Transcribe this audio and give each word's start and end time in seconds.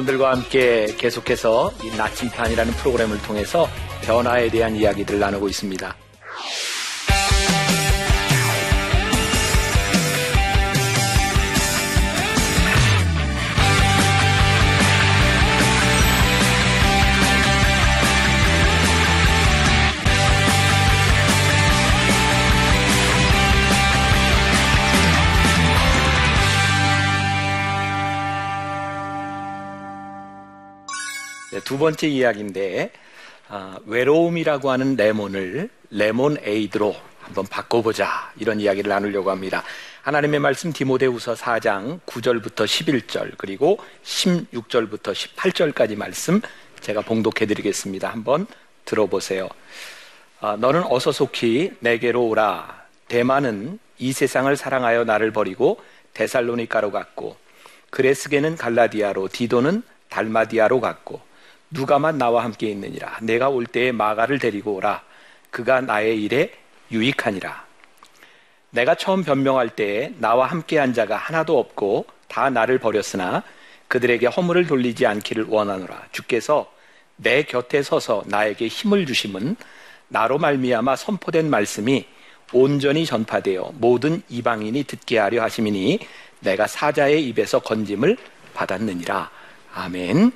여러분들과 0.00 0.30
함께 0.32 0.86
계속해서 0.98 1.72
이 1.82 1.96
나침판이라는 1.96 2.72
프로그램을 2.74 3.20
통해서 3.22 3.68
변화에 4.02 4.48
대한 4.50 4.76
이야기들을 4.76 5.18
나누고 5.18 5.48
있습니다. 5.48 5.96
두 31.70 31.78
번째 31.78 32.08
이야기인데 32.08 32.90
어, 33.48 33.76
외로움이라고 33.86 34.72
하는 34.72 34.96
레몬을 34.96 35.70
레몬에이드로 35.90 36.96
한번 37.20 37.46
바꿔보자 37.46 38.32
이런 38.40 38.58
이야기를 38.58 38.88
나누려고 38.88 39.30
합니다. 39.30 39.62
하나님의 40.02 40.40
말씀 40.40 40.72
디모데후서 40.72 41.34
4장 41.34 42.00
9절부터 42.06 42.64
11절 42.64 43.34
그리고 43.38 43.78
16절부터 44.02 45.14
18절까지 45.14 45.96
말씀 45.96 46.40
제가 46.80 47.02
봉독해 47.02 47.46
드리겠습니다. 47.46 48.08
한번 48.08 48.48
들어보세요. 48.84 49.48
어, 50.40 50.56
너는 50.56 50.82
어서 50.88 51.12
속히 51.12 51.74
내게로 51.78 52.26
오라. 52.26 52.82
대만은 53.06 53.78
이 53.98 54.12
세상을 54.12 54.56
사랑하여 54.56 55.04
나를 55.04 55.30
버리고 55.30 55.80
데살로니카로 56.14 56.90
갔고 56.90 57.36
그레스게는 57.90 58.56
갈라디아로 58.56 59.28
디도는 59.28 59.84
달마디아로 60.08 60.80
갔고 60.80 61.29
누가만 61.70 62.18
나와 62.18 62.44
함께 62.44 62.68
있느니라. 62.68 63.18
내가 63.22 63.48
올 63.48 63.66
때에 63.66 63.92
마가를 63.92 64.38
데리고 64.38 64.74
오라. 64.74 65.02
그가 65.50 65.80
나의 65.80 66.22
일에 66.22 66.52
유익하니라. 66.90 67.64
내가 68.70 68.94
처음 68.94 69.24
변명할 69.24 69.70
때에 69.70 70.12
나와 70.18 70.46
함께 70.46 70.78
한 70.78 70.92
자가 70.92 71.16
하나도 71.16 71.58
없고 71.58 72.06
다 72.28 72.50
나를 72.50 72.78
버렸으나 72.78 73.42
그들에게 73.88 74.26
허물을 74.26 74.66
돌리지 74.66 75.06
않기를 75.06 75.46
원하노라. 75.48 76.08
주께서 76.12 76.72
내 77.16 77.42
곁에 77.42 77.82
서서 77.82 78.22
나에게 78.26 78.68
힘을 78.68 79.06
주심은 79.06 79.56
나로 80.08 80.38
말미암아 80.38 80.96
선포된 80.96 81.50
말씀이 81.50 82.06
온전히 82.52 83.04
전파되어 83.06 83.72
모든 83.74 84.22
이방인이 84.28 84.84
듣게 84.84 85.18
하려 85.18 85.42
하심이니 85.42 86.00
내가 86.40 86.66
사자의 86.66 87.26
입에서 87.28 87.60
건짐을 87.60 88.16
받았느니라. 88.54 89.30
아멘. 89.74 90.32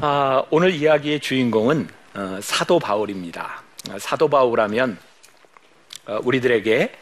아, 0.00 0.44
오늘 0.50 0.70
이야기의 0.70 1.18
주인공은 1.18 1.88
어, 2.14 2.38
사도 2.40 2.78
바울입니다. 2.78 3.62
어, 3.90 3.98
사도 3.98 4.28
바울하면 4.28 4.96
어, 6.06 6.20
우리들에게 6.22 6.92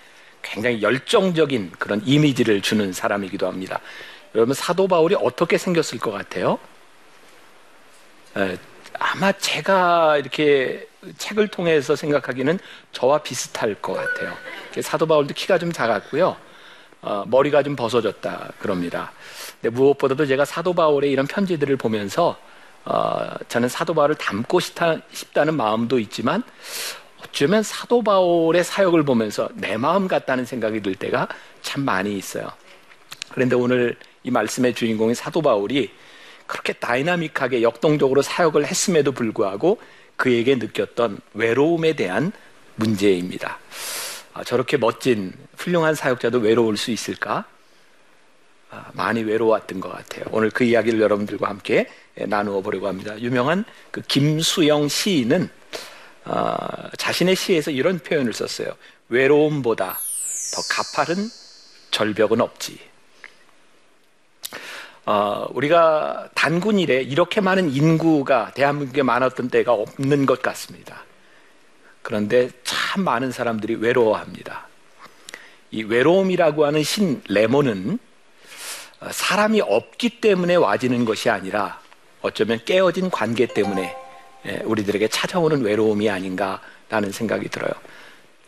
굉장히 0.40 0.80
열정적인 0.80 1.72
그런 1.78 2.00
이미지를 2.06 2.62
주는 2.62 2.94
사람이기도 2.94 3.46
합니다. 3.46 3.80
여러분 4.34 4.54
사도 4.54 4.88
바울이 4.88 5.14
어떻게 5.14 5.58
생겼을 5.58 5.98
것 5.98 6.10
같아요? 6.10 6.58
에, 8.38 8.56
아마 8.94 9.30
제가 9.30 10.16
이렇게 10.16 10.88
책을 11.18 11.48
통해서 11.48 11.96
생각하기는 11.96 12.58
저와 12.92 13.18
비슷할 13.18 13.74
것 13.74 13.92
같아요. 13.92 14.34
사도 14.80 15.04
바울도 15.06 15.34
키가 15.34 15.58
좀 15.58 15.70
작았고요. 15.70 16.34
어, 17.02 17.24
머리가 17.26 17.62
좀 17.62 17.76
벗어졌다 17.76 18.52
그럽니다. 18.58 19.12
근데 19.60 19.74
무엇보다도 19.74 20.24
제가 20.24 20.46
사도 20.46 20.72
바울의 20.72 21.10
이런 21.10 21.26
편지들을 21.26 21.76
보면서 21.76 22.30
어, 22.30 22.46
저는 23.48 23.68
사도 23.68 23.94
바울을 23.94 24.14
닮고 24.14 24.60
싶다, 24.60 24.98
싶다 25.12 25.44
는 25.44 25.56
마음도 25.56 25.98
있지만 25.98 26.42
어쩌면 27.22 27.62
사도 27.62 28.02
바울의 28.02 28.62
사역을 28.64 29.02
보면서 29.04 29.48
내 29.54 29.76
마음 29.76 30.08
같다는 30.08 30.44
생각이 30.44 30.80
들 30.82 30.94
때가 30.94 31.28
참 31.62 31.84
많이 31.84 32.16
있어요. 32.16 32.50
그런데 33.30 33.56
오늘 33.56 33.96
이 34.22 34.30
말씀의 34.30 34.74
주인공인 34.74 35.14
사도 35.14 35.42
바울이 35.42 35.90
그렇게 36.46 36.72
다이나믹하게 36.72 37.62
역동적으로 37.62 38.22
사역을 38.22 38.66
했음에도 38.66 39.12
불구하고 39.12 39.80
그에게 40.16 40.54
느꼈던 40.54 41.20
외로움에 41.34 41.94
대한 41.94 42.32
문제입니다. 42.76 43.58
아, 44.32 44.44
저렇게 44.44 44.76
멋진 44.76 45.32
훌륭한 45.56 45.94
사역자도 45.94 46.38
외로울 46.38 46.76
수 46.76 46.90
있을까? 46.90 47.46
아, 48.70 48.90
많이 48.94 49.22
외로웠던 49.22 49.80
것 49.80 49.90
같아요. 49.90 50.24
오늘 50.30 50.50
그 50.50 50.64
이야기를 50.64 51.00
여러분들과 51.00 51.48
함께 51.48 51.88
나누어 52.14 52.60
보려고 52.60 52.88
합니다. 52.88 53.18
유명한 53.20 53.64
그 53.90 54.00
김수영 54.02 54.88
시인은 54.88 55.48
어, 56.24 56.56
자신의 56.96 57.36
시에서 57.36 57.70
이런 57.70 57.98
표현을 58.00 58.32
썼어요. 58.32 58.74
외로움보다 59.08 59.96
더 60.54 60.62
가파른 60.68 61.28
절벽은 61.92 62.40
없지. 62.40 62.78
어, 65.06 65.46
우리가 65.52 66.30
단군 66.34 66.80
이래 66.80 67.00
이렇게 67.00 67.40
많은 67.40 67.70
인구가 67.70 68.50
대한민국에 68.54 69.04
많았던 69.04 69.50
때가 69.50 69.72
없는 69.72 70.26
것 70.26 70.42
같습니다. 70.42 71.04
그런데 72.02 72.50
참 72.64 73.04
많은 73.04 73.30
사람들이 73.30 73.76
외로워합니다. 73.76 74.66
이 75.70 75.84
외로움이라고 75.84 76.66
하는 76.66 76.82
신 76.82 77.22
레몬은 77.28 78.00
사람이 79.10 79.60
없기 79.60 80.20
때문에 80.20 80.54
와지는 80.54 81.04
것이 81.04 81.30
아니라 81.30 81.80
어쩌면 82.22 82.60
깨어진 82.64 83.10
관계 83.10 83.46
때문에 83.46 83.94
예, 84.46 84.60
우리들에게 84.64 85.08
찾아오는 85.08 85.62
외로움이 85.62 86.08
아닌가라는 86.08 87.12
생각이 87.12 87.48
들어요. 87.48 87.72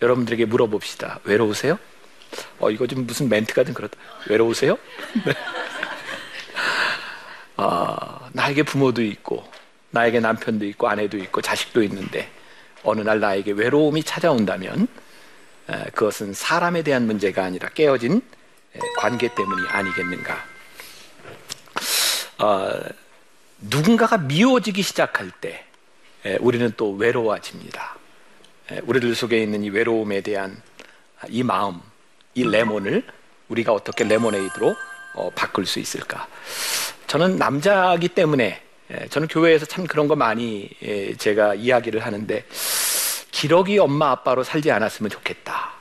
여러분들에게 0.00 0.44
물어봅시다. 0.44 1.20
외로우세요? 1.24 1.78
어, 2.60 2.70
이거 2.70 2.86
좀 2.86 3.06
무슨 3.06 3.28
멘트가 3.28 3.64
좀 3.64 3.74
그렇다. 3.74 3.98
외로우세요? 4.28 4.78
네. 5.24 5.34
아, 7.56 8.30
나에게 8.32 8.62
부모도 8.62 9.02
있고, 9.02 9.44
나에게 9.90 10.20
남편도 10.20 10.64
있고, 10.66 10.88
아내도 10.88 11.18
있고, 11.18 11.40
자식도 11.40 11.82
있는데, 11.82 12.30
어느 12.84 13.00
날 13.00 13.18
나에게 13.18 13.52
외로움이 13.52 14.04
찾아온다면, 14.04 14.86
그것은 15.92 16.32
사람에 16.32 16.82
대한 16.82 17.06
문제가 17.06 17.44
아니라 17.44 17.68
깨어진 17.70 18.22
관계 18.96 19.32
때문이 19.34 19.68
아니겠는가. 19.68 20.44
어, 22.38 22.70
누군가가 23.60 24.18
미워지기 24.18 24.82
시작할 24.82 25.30
때 25.40 25.64
우리는 26.40 26.72
또 26.76 26.92
외로워집니다. 26.92 27.96
우리들 28.82 29.14
속에 29.14 29.42
있는 29.42 29.64
이 29.64 29.70
외로움에 29.70 30.20
대한 30.20 30.60
이 31.28 31.42
마음, 31.42 31.80
이 32.34 32.44
레몬을 32.44 33.02
우리가 33.48 33.72
어떻게 33.72 34.04
레모네이드로 34.04 34.76
어, 35.14 35.30
바꿀 35.34 35.66
수 35.66 35.80
있을까? 35.80 36.28
저는 37.06 37.36
남자기 37.36 38.08
때문에 38.08 38.62
저는 39.10 39.28
교회에서 39.28 39.66
참 39.66 39.86
그런 39.86 40.06
거 40.06 40.16
많이 40.16 40.70
제가 41.18 41.54
이야기를 41.54 42.04
하는데 42.04 42.44
기러기 43.30 43.78
엄마 43.78 44.10
아빠로 44.10 44.44
살지 44.44 44.70
않았으면 44.70 45.10
좋겠다. 45.10 45.72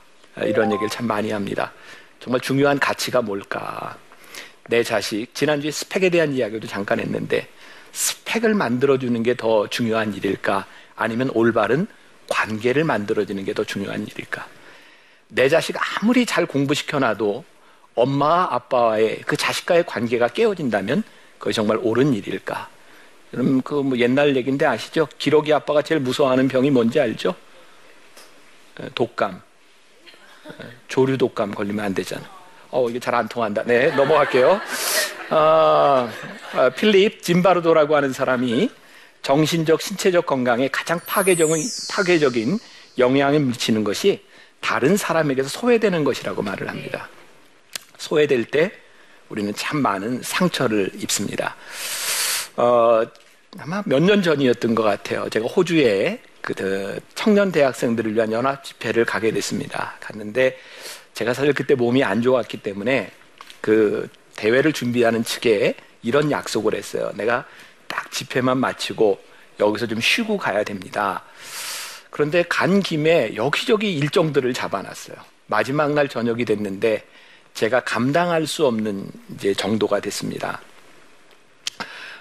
이런 0.42 0.72
얘기를 0.72 0.88
참 0.88 1.06
많이 1.06 1.30
합니다. 1.30 1.72
정말 2.20 2.40
중요한 2.40 2.78
가치가 2.78 3.22
뭘까? 3.22 3.96
내 4.68 4.82
자식, 4.82 5.34
지난주에 5.34 5.70
스펙에 5.70 6.10
대한 6.10 6.32
이야기도 6.34 6.66
잠깐 6.66 7.00
했는데, 7.00 7.48
스펙을 7.92 8.54
만들어주는 8.54 9.22
게 9.22 9.34
더 9.34 9.68
중요한 9.68 10.14
일일까? 10.14 10.66
아니면 10.96 11.30
올바른 11.32 11.86
관계를 12.28 12.84
만들어주는 12.84 13.44
게 13.44 13.54
더 13.54 13.64
중요한 13.64 14.06
일일까? 14.06 14.46
내 15.28 15.48
자식 15.48 15.76
아무리 15.78 16.26
잘 16.26 16.46
공부시켜놔도 16.46 17.44
엄마와 17.94 18.48
아빠와의 18.54 19.22
그 19.26 19.36
자식과의 19.36 19.86
관계가 19.86 20.28
깨어진다면 20.28 21.02
그게 21.38 21.52
정말 21.52 21.78
옳은 21.80 22.14
일일까? 22.14 22.68
여러분, 23.34 23.60
그뭐 23.62 23.96
옛날 23.98 24.36
얘기인데 24.36 24.66
아시죠? 24.66 25.08
기러기 25.18 25.52
아빠가 25.52 25.82
제일 25.82 26.00
무서워하는 26.00 26.48
병이 26.48 26.70
뭔지 26.70 26.98
알죠? 27.00 27.34
독감. 28.94 29.42
조류 30.88 31.16
독감 31.18 31.54
걸리면 31.54 31.84
안 31.84 31.94
되잖아. 31.94 32.22
어, 32.70 32.88
이게 32.88 32.98
잘 32.98 33.14
안 33.14 33.28
통한다. 33.28 33.62
네, 33.64 33.90
넘어갈게요. 33.96 34.60
어, 35.30 36.10
어, 36.54 36.70
필립 36.76 37.22
짐바르도라고 37.22 37.96
하는 37.96 38.12
사람이 38.12 38.70
정신적, 39.22 39.80
신체적 39.82 40.26
건강에 40.26 40.68
가장 40.68 41.00
파괴적인, 41.06 41.56
파괴적인 41.90 42.58
영향을 42.98 43.40
미치는 43.40 43.84
것이 43.84 44.22
다른 44.60 44.96
사람에게서 44.96 45.48
소외되는 45.48 46.04
것이라고 46.04 46.42
말을 46.42 46.68
합니다. 46.68 47.08
소외될 47.98 48.44
때 48.44 48.70
우리는 49.28 49.54
참 49.54 49.80
많은 49.82 50.22
상처를 50.22 50.90
입습니다. 50.96 51.54
어, 52.56 53.02
아마 53.58 53.82
몇 53.86 54.00
년 54.02 54.22
전이었던 54.22 54.74
것 54.74 54.82
같아요. 54.82 55.28
제가 55.30 55.46
호주에 55.46 56.20
그 56.54 57.00
청년 57.14 57.52
대학생들을 57.52 58.14
위한 58.14 58.32
연합 58.32 58.64
집회를 58.64 59.04
가게 59.04 59.30
됐습니다. 59.32 59.94
갔는데 60.00 60.58
제가 61.12 61.34
사실 61.34 61.52
그때 61.52 61.74
몸이 61.74 62.02
안 62.04 62.22
좋았기 62.22 62.58
때문에 62.58 63.10
그 63.60 64.08
대회를 64.36 64.72
준비하는 64.72 65.24
측에 65.24 65.74
이런 66.02 66.30
약속을 66.30 66.74
했어요. 66.74 67.10
내가 67.16 67.44
딱 67.86 68.10
집회만 68.12 68.56
마치고 68.58 69.20
여기서 69.60 69.86
좀 69.86 70.00
쉬고 70.00 70.38
가야 70.38 70.62
됩니다. 70.64 71.22
그런데 72.10 72.44
간 72.48 72.80
김에 72.80 73.34
여기저기 73.34 73.94
일정들을 73.96 74.54
잡아놨어요. 74.54 75.16
마지막 75.46 75.92
날 75.92 76.08
저녁이 76.08 76.44
됐는데 76.44 77.04
제가 77.54 77.80
감당할 77.80 78.46
수 78.46 78.66
없는 78.66 79.06
이제 79.34 79.52
정도가 79.52 80.00
됐습니다. 80.00 80.60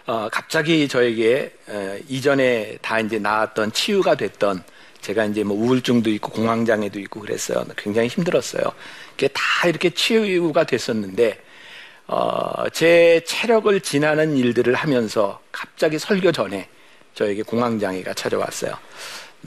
어, 0.07 0.29
갑자기 0.31 0.87
저에게 0.87 1.51
어, 1.67 1.97
이전에 2.07 2.77
다 2.81 2.99
이제 3.01 3.19
나왔던 3.19 3.73
치유가 3.73 4.15
됐던 4.15 4.63
제가 5.01 5.25
이제 5.25 5.43
뭐 5.43 5.57
우울증도 5.57 6.09
있고 6.11 6.31
공황장애도 6.31 6.97
있고 7.01 7.19
그랬어요. 7.19 7.65
굉장히 7.75 8.07
힘들었어요. 8.07 8.63
그게 9.11 9.27
다 9.27 9.67
이렇게 9.67 9.89
치유가 9.89 10.63
됐었는데 10.63 11.41
어, 12.07 12.69
제 12.71 13.21
체력을 13.27 13.77
지나는 13.81 14.37
일들을 14.37 14.73
하면서 14.75 15.41
갑자기 15.51 15.99
설교 15.99 16.31
전에 16.31 16.69
저에게 17.13 17.43
공황장애가 17.43 18.13
찾아왔어요. 18.13 18.73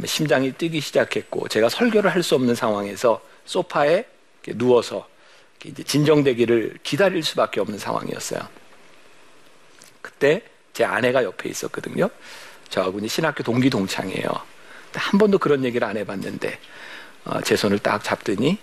심장이 0.04 0.52
뛰기 0.52 0.80
시작했고 0.80 1.48
제가 1.48 1.70
설교를 1.70 2.12
할 2.14 2.22
수 2.22 2.34
없는 2.34 2.54
상황에서 2.54 3.22
소파에 3.46 4.04
누워서 4.56 5.08
이제 5.64 5.82
진정되기를 5.82 6.78
기다릴 6.82 7.22
수밖에 7.22 7.60
없는 7.60 7.78
상황이었어요. 7.78 8.59
그때 10.02 10.42
제 10.72 10.84
아내가 10.84 11.24
옆에 11.24 11.48
있었거든요. 11.48 12.08
저하고 12.68 12.98
이제 12.98 13.08
신학교 13.08 13.42
동기 13.42 13.68
동창이에요. 13.70 14.28
한 14.94 15.18
번도 15.18 15.38
그런 15.38 15.64
얘기를 15.64 15.86
안 15.86 15.96
해봤는데 15.96 16.58
어, 17.24 17.40
제 17.42 17.56
손을 17.56 17.78
딱 17.78 18.02
잡더니 18.02 18.58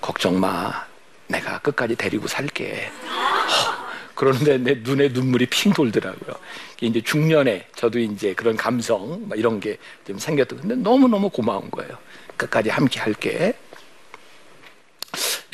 걱정 0.00 0.38
마. 0.40 0.86
내가 1.26 1.58
끝까지 1.60 1.96
데리고 1.96 2.28
살게. 2.28 2.90
허, 3.08 4.14
그러는데 4.14 4.58
내 4.58 4.74
눈에 4.74 5.08
눈물이 5.08 5.46
핑 5.46 5.72
돌더라고요. 5.72 6.36
이제 6.82 7.00
중년에 7.00 7.66
저도 7.74 7.98
이제 7.98 8.34
그런 8.34 8.56
감성 8.56 9.26
이런 9.34 9.58
게 9.58 9.78
좀 10.06 10.18
생겼던 10.18 10.60
근데 10.60 10.74
너무 10.76 11.08
너무 11.08 11.30
고마운 11.30 11.70
거예요. 11.70 11.96
끝까지 12.36 12.68
함께 12.68 13.00
할게. 13.00 13.54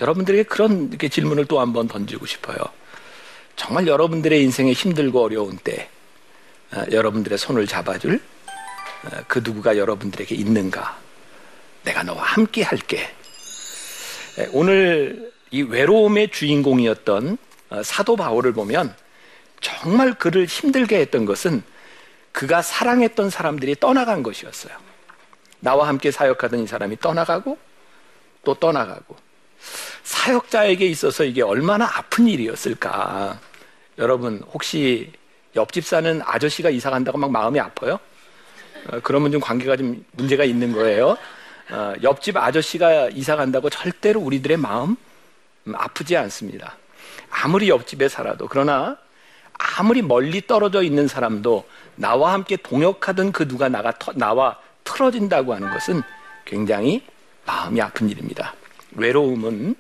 여러분들에게 0.01 0.43
그런 0.45 0.91
질문을 0.99 1.45
또 1.47 1.61
한 1.61 1.73
번 1.73 1.87
던지고 1.87 2.27
싶어요. 2.27 2.59
정말 3.61 3.87
여러분들의 3.87 4.43
인생에 4.43 4.73
힘들고 4.73 5.23
어려운 5.23 5.59
때 5.59 5.91
어, 6.73 6.83
여러분들의 6.91 7.37
손을 7.37 7.67
잡아줄 7.67 8.15
어, 8.15 9.09
그 9.29 9.43
누구가 9.45 9.77
여러분들에게 9.77 10.35
있는가? 10.35 10.99
내가 11.83 12.03
너와 12.03 12.23
함께 12.23 12.63
할게. 12.63 13.07
오늘 14.53 15.31
이 15.51 15.61
외로움의 15.61 16.31
주인공이었던 16.31 17.37
어, 17.69 17.83
사도 17.83 18.17
바울을 18.17 18.55
보면 18.55 18.95
정말 19.61 20.15
그를 20.15 20.47
힘들게 20.47 20.99
했던 20.99 21.27
것은 21.27 21.63
그가 22.33 22.63
사랑했던 22.63 23.29
사람들이 23.29 23.77
떠나간 23.79 24.23
것이었어요. 24.23 24.73
나와 25.59 25.87
함께 25.87 26.11
사역하던 26.11 26.61
이 26.61 26.67
사람이 26.67 26.97
떠나가고 27.01 27.59
또 28.43 28.55
떠나가고 28.55 29.17
사역자에게 30.05 30.87
있어서 30.87 31.25
이게 31.25 31.43
얼마나 31.43 31.85
아픈 31.85 32.27
일이었을까. 32.27 33.50
여러분 34.01 34.43
혹시 34.53 35.13
옆집 35.55 35.85
사는 35.85 36.21
아저씨가 36.25 36.71
이사 36.71 36.91
간다고 36.91 37.19
막 37.19 37.31
마음이 37.31 37.61
아파요? 37.61 38.01
어, 38.89 38.99
그러면 39.03 39.31
좀 39.31 39.41
관계가 39.41 39.77
좀 39.77 40.05
문제가 40.13 40.45
있는 40.45 40.73
거예요. 40.73 41.17
어, 41.71 41.93
옆집 42.03 42.37
아저씨가 42.37 43.11
이사 43.11 43.37
간다고 43.37 43.69
절대로 43.69 44.21
우리들의 44.21 44.57
마음 44.57 44.97
음, 45.67 45.75
아프지 45.75 46.17
않습니다. 46.17 46.77
아무리 47.31 47.69
옆집에 47.69 48.09
살아도 48.09 48.49
그러나 48.49 48.97
아무리 49.53 50.01
멀리 50.01 50.47
떨어져 50.47 50.83
있는 50.83 51.07
사람도 51.07 51.69
나와 51.97 52.33
함께 52.33 52.57
동역하던 52.57 53.33
그 53.33 53.47
누가 53.47 53.69
나가 53.69 53.91
터, 53.93 54.13
나와 54.15 54.59
틀어진다고 54.85 55.55
하는 55.55 55.71
것은 55.71 56.01
굉장히 56.47 57.05
마음이 57.45 57.83
아픈 57.83 58.09
일입니다. 58.09 58.55
외로움은 58.93 59.77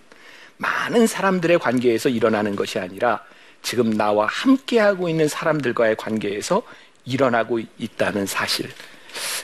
많은 0.59 1.07
사람들의 1.07 1.59
관계에서 1.59 2.11
일어나는 2.11 2.55
것이 2.55 2.79
아니라 2.79 3.25
지금 3.63 3.97
나와 3.97 4.27
함께하고 4.27 5.09
있는 5.09 5.29
사람들과의 5.29 5.97
관계에서 5.97 6.63
일어나고 7.05 7.61
있다는 7.79 8.27
사실. 8.27 8.71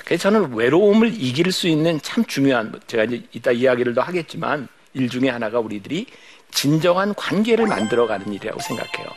그래서 0.04 0.22
저는 0.30 0.54
외로움을 0.54 1.12
이길 1.14 1.50
수 1.52 1.68
있는 1.68 2.00
참 2.02 2.24
중요한, 2.24 2.72
제가 2.86 3.04
이제 3.04 3.22
이따 3.32 3.50
이야기를 3.50 3.94
더 3.94 4.02
하겠지만, 4.02 4.68
일 4.94 5.08
중에 5.08 5.28
하나가 5.28 5.58
우리들이 5.58 6.06
진정한 6.50 7.14
관계를 7.14 7.66
만들어가는 7.66 8.32
일이라고 8.32 8.60
생각해요. 8.60 9.08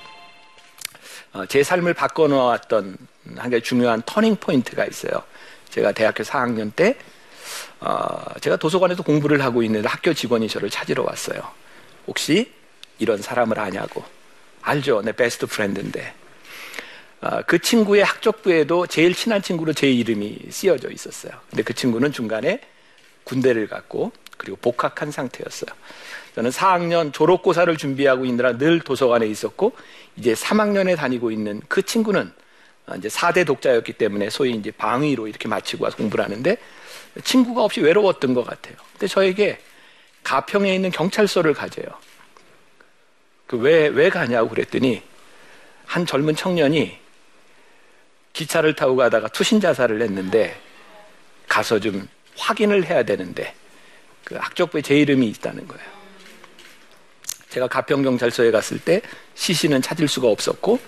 어, 1.34 1.46
제 1.46 1.64
삶을 1.64 1.94
바꿔놓았던 1.94 2.98
한 3.38 3.52
가지 3.52 3.64
중요한 3.64 4.02
터닝 4.06 4.36
포인트가 4.38 4.86
있어요. 4.86 5.24
제가 5.70 5.92
대학교 5.92 6.24
4학년 6.24 6.74
때, 6.76 6.98
어, 7.80 8.40
제가 8.42 8.58
도서관에서 8.58 9.04
공부를 9.04 9.44
하고 9.44 9.64
있는 9.64 9.86
학교 9.86 10.14
직원이 10.14 10.48
저를 10.48 10.70
찾으러 10.70 11.04
왔어요. 11.04 11.40
혹시 12.08 12.52
이런 12.98 13.22
사람을 13.22 13.60
아냐고. 13.60 14.04
알죠? 14.70 15.02
내 15.02 15.12
베스트 15.12 15.48
프렌드인데. 15.48 16.14
어, 17.22 17.42
그 17.46 17.60
친구의 17.60 18.04
학적부에도 18.04 18.88
제일 18.88 19.14
친한 19.14 19.42
친구로 19.42 19.74
제 19.74 19.92
이름이 19.92 20.48
쓰여져 20.52 20.90
있었어요. 20.92 21.34
근데 21.50 21.64
그 21.64 21.74
친구는 21.74 22.12
중간에 22.12 22.62
군대를 23.26 23.68
갔고 23.68 24.12
그리고 24.38 24.58
복학한 24.58 25.12
상태였어요. 25.12 25.70
저는 26.36 26.52
4학년 26.52 27.12
졸업고사를 27.12 27.76
준비하고 27.76 28.26
있느라 28.26 28.58
늘 28.58 28.80
도서관에 28.80 29.28
있었고 29.28 29.74
이제 30.16 30.34
3학년에 30.34 30.96
다니고 30.96 31.32
있는 31.32 31.62
그 31.68 31.82
친구는 31.82 32.32
이제 32.98 33.10
4대 33.10 33.46
독자였기 33.46 33.94
때문에 33.94 34.30
소위 34.30 34.52
이제 34.52 34.72
방위로 34.72 35.28
이렇게 35.28 35.48
마치고 35.48 35.84
와서 35.84 35.98
공부를 35.98 36.24
하는데 36.24 36.58
친구가 37.24 37.64
없이 37.64 37.82
외로웠던 37.82 38.34
것 38.34 38.46
같아요. 38.46 38.76
근데 38.94 39.08
저에게 39.08 39.60
가평에 40.24 40.74
있는 40.74 40.92
경찰서를 40.92 41.54
가져요. 41.54 41.88
그 43.50 43.58
왜, 43.58 43.88
왜 43.88 44.12
가냐고 44.12 44.48
그랬더니 44.48 45.02
한 45.88 46.06
젊은 46.06 46.36
청년이 46.36 46.96
기차를 48.32 48.76
타고 48.76 48.96
가다가 48.96 49.28
투신 49.28 49.60
자살을 49.60 50.04
했는데 50.04 50.56
가서 51.48 51.80
좀 51.80 52.08
확인을 52.38 52.86
해야 52.86 53.02
되는데 53.02 53.56
그 54.24 54.36
학적부에 54.36 54.84
제 54.84 55.00
이름이 55.00 55.28
있다는 55.30 55.68
거예요. 55.68 55.84
제가 57.50 57.68
가평경찰서에 57.68 58.52
갔을 58.52 58.78
때 58.78 59.02
시신은 59.34 59.82
찾을 59.82 60.08
수가 60.08 60.28
없었고 60.28 60.80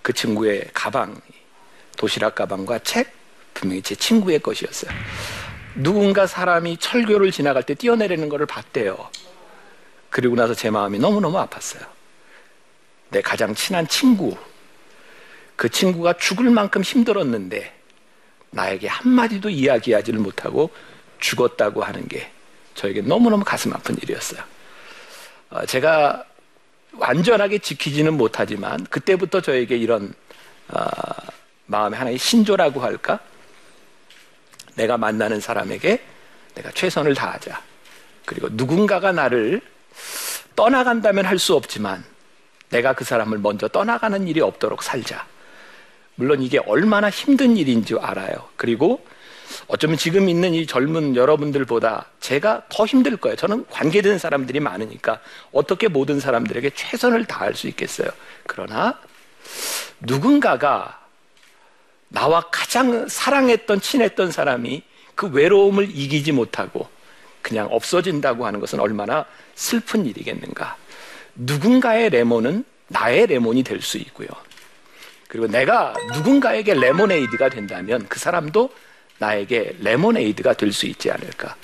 그 0.00 0.14
친구의 0.14 0.70
가방, 0.72 1.20
도시락 1.98 2.34
가방과 2.34 2.78
책 2.78 3.12
분명히 3.52 3.82
제 3.82 3.94
친구의 3.94 4.38
것이었어요. 4.38 4.90
누군가 5.74 6.26
사람이 6.26 6.78
철교를 6.78 7.30
지나갈 7.30 7.62
때 7.62 7.74
뛰어내리는 7.74 8.26
것을 8.30 8.46
봤대요. 8.46 9.10
그리고 10.08 10.34
나서 10.34 10.54
제 10.54 10.70
마음이 10.70 10.98
너무너무 10.98 11.36
아팠어요. 11.36 11.95
내 13.10 13.20
가장 13.20 13.54
친한 13.54 13.86
친구, 13.88 14.36
그 15.54 15.68
친구가 15.68 16.14
죽을 16.14 16.50
만큼 16.50 16.82
힘들었는데 16.82 17.72
나에게 18.50 18.88
한마디도 18.88 19.48
이야기하지를 19.50 20.18
못하고 20.20 20.70
죽었다고 21.18 21.82
하는 21.82 22.06
게 22.08 22.30
저에게 22.74 23.00
너무너무 23.00 23.44
가슴 23.44 23.72
아픈 23.72 23.96
일이었어요. 24.02 24.42
어, 25.50 25.64
제가 25.66 26.24
완전하게 26.92 27.58
지키지는 27.58 28.14
못하지만 28.14 28.84
그때부터 28.84 29.40
저에게 29.40 29.76
이런 29.76 30.12
어, 30.68 30.84
마음의 31.66 31.98
하나의 31.98 32.18
신조라고 32.18 32.80
할까? 32.80 33.20
내가 34.74 34.96
만나는 34.98 35.40
사람에게 35.40 36.02
내가 36.54 36.70
최선을 36.70 37.14
다하자. 37.14 37.62
그리고 38.24 38.48
누군가가 38.50 39.12
나를 39.12 39.60
떠나간다면 40.54 41.24
할 41.26 41.38
수 41.38 41.54
없지만 41.54 42.04
내가 42.70 42.92
그 42.92 43.04
사람을 43.04 43.38
먼저 43.38 43.68
떠나가는 43.68 44.26
일이 44.26 44.40
없도록 44.40 44.82
살자. 44.82 45.26
물론 46.16 46.42
이게 46.42 46.58
얼마나 46.58 47.10
힘든 47.10 47.56
일인지 47.56 47.94
알아요. 48.00 48.48
그리고 48.56 49.04
어쩌면 49.68 49.96
지금 49.96 50.28
있는 50.28 50.54
이 50.54 50.66
젊은 50.66 51.14
여러분들보다 51.14 52.06
제가 52.20 52.64
더 52.68 52.84
힘들 52.86 53.16
거예요. 53.16 53.36
저는 53.36 53.66
관계된 53.70 54.18
사람들이 54.18 54.60
많으니까 54.60 55.20
어떻게 55.52 55.88
모든 55.88 56.18
사람들에게 56.20 56.70
최선을 56.70 57.26
다할 57.26 57.54
수 57.54 57.68
있겠어요. 57.68 58.08
그러나 58.46 58.98
누군가가 60.00 61.00
나와 62.08 62.40
가장 62.50 63.08
사랑했던 63.08 63.80
친했던 63.80 64.30
사람이 64.32 64.82
그 65.14 65.28
외로움을 65.28 65.88
이기지 65.90 66.32
못하고 66.32 66.88
그냥 67.42 67.68
없어진다고 67.70 68.46
하는 68.46 68.60
것은 68.60 68.80
얼마나 68.80 69.24
슬픈 69.54 70.06
일이겠는가. 70.06 70.76
누군가의 71.36 72.10
레몬은 72.10 72.64
나의 72.88 73.26
레몬이 73.26 73.62
될 73.62 73.80
수 73.82 73.98
있고요. 73.98 74.28
그리고 75.28 75.46
내가 75.46 75.92
누군가에게 76.14 76.74
레모네이드가 76.74 77.48
된다면 77.48 78.06
그 78.08 78.18
사람도 78.18 78.70
나에게 79.18 79.76
레모네이드가 79.80 80.54
될 80.54 80.72
수 80.72 80.86
있지 80.86 81.10
않을까. 81.10 81.56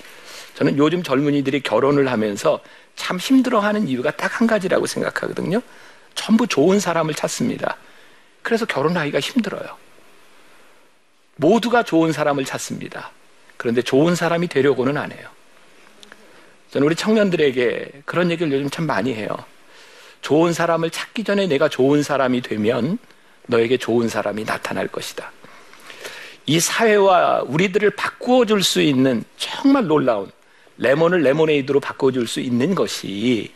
저는 0.54 0.76
요즘 0.78 1.02
젊은이들이 1.02 1.60
결혼을 1.60 2.10
하면서 2.10 2.60
참 2.96 3.16
힘들어하는 3.16 3.88
이유가 3.88 4.10
딱 4.10 4.40
한 4.40 4.46
가지라고 4.46 4.86
생각하거든요. 4.86 5.62
전부 6.14 6.46
좋은 6.46 6.80
사람을 6.80 7.14
찾습니다. 7.14 7.76
그래서 8.42 8.66
결혼하기가 8.66 9.20
힘들어요. 9.20 9.76
모두가 11.36 11.82
좋은 11.82 12.12
사람을 12.12 12.44
찾습니다. 12.44 13.10
그런데 13.56 13.80
좋은 13.82 14.14
사람이 14.14 14.48
되려고는 14.48 14.96
안 14.96 15.12
해요. 15.12 15.28
저는 16.72 16.86
우리 16.86 16.96
청년들에게 16.96 18.02
그런 18.04 18.30
얘기를 18.30 18.52
요즘 18.52 18.68
참 18.70 18.86
많이 18.86 19.14
해요. 19.14 19.28
좋은 20.22 20.52
사람을 20.52 20.90
찾기 20.90 21.24
전에 21.24 21.46
내가 21.46 21.68
좋은 21.68 22.02
사람이 22.02 22.40
되면 22.42 22.98
너에게 23.46 23.76
좋은 23.76 24.08
사람이 24.08 24.44
나타날 24.44 24.88
것이다. 24.88 25.30
이 26.46 26.58
사회와 26.58 27.42
우리들을 27.46 27.90
바꾸어 27.90 28.46
줄 28.46 28.62
수 28.62 28.80
있는 28.80 29.24
정말 29.36 29.86
놀라운 29.86 30.30
레몬을 30.78 31.22
레모네이드로 31.22 31.80
바꿔 31.80 32.10
줄 32.10 32.26
수 32.26 32.40
있는 32.40 32.74
것이 32.74 33.52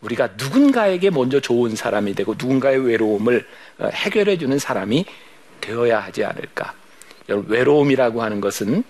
우리가 0.00 0.30
누군가에게 0.36 1.10
먼저 1.10 1.38
좋은 1.40 1.76
사람이 1.76 2.14
되고 2.14 2.34
누군가의 2.36 2.84
외로움을 2.84 3.46
어, 3.78 3.88
해결해 3.92 4.38
주는 4.38 4.58
사람이 4.58 5.04
되어야 5.60 6.00
하지 6.00 6.24
않을까. 6.24 6.74
외로움이라고 7.28 8.22
하는 8.22 8.40
것은 8.40 8.82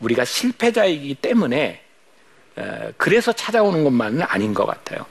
우리가 0.00 0.24
실패자이기 0.24 1.14
때문에 1.16 1.80
어, 2.56 2.90
그래서 2.96 3.32
찾아오는 3.32 3.84
것만은 3.84 4.22
아닌 4.22 4.52
것 4.52 4.66
같아요. 4.66 5.06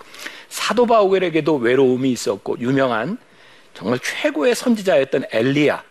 사도 0.50 0.86
바울에게도 0.86 1.56
외로움이 1.58 2.12
있었고 2.12 2.58
유명한 2.60 3.18
정말 3.74 4.00
최고의 4.00 4.56
선지자였던 4.56 5.26
엘리야. 5.32 5.84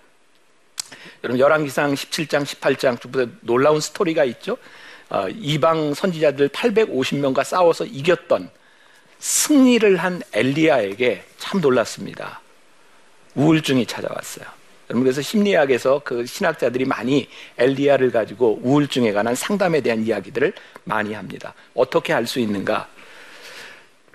여러분 1.24 1.38
열왕기상 1.40 1.94
17장, 1.94 2.44
18장 2.44 3.00
쭉 3.00 3.10
놀라운 3.40 3.80
스토리가 3.80 4.24
있죠. 4.24 4.56
어, 5.08 5.28
이방 5.28 5.94
선지자들 5.94 6.48
850명과 6.48 7.44
싸워서 7.44 7.84
이겼던 7.84 8.50
승리를 9.18 9.96
한 9.96 10.20
엘리야에게 10.32 11.24
참 11.38 11.60
놀랐습니다. 11.60 12.40
우울증이 13.34 13.86
찾아왔어요. 13.86 14.46
여러분 14.88 15.04
그래서 15.04 15.20
심리학에서 15.20 16.02
그 16.04 16.26
신학자들이 16.26 16.84
많이 16.84 17.28
엘리야를 17.58 18.10
가지고 18.10 18.60
우울증에 18.62 19.12
관한 19.12 19.34
상담에 19.34 19.80
대한 19.80 20.04
이야기들을 20.06 20.52
많이 20.84 21.12
합니다. 21.12 21.54
어떻게 21.74 22.12
알 22.12 22.26
수 22.26 22.40
있는가? 22.40 22.88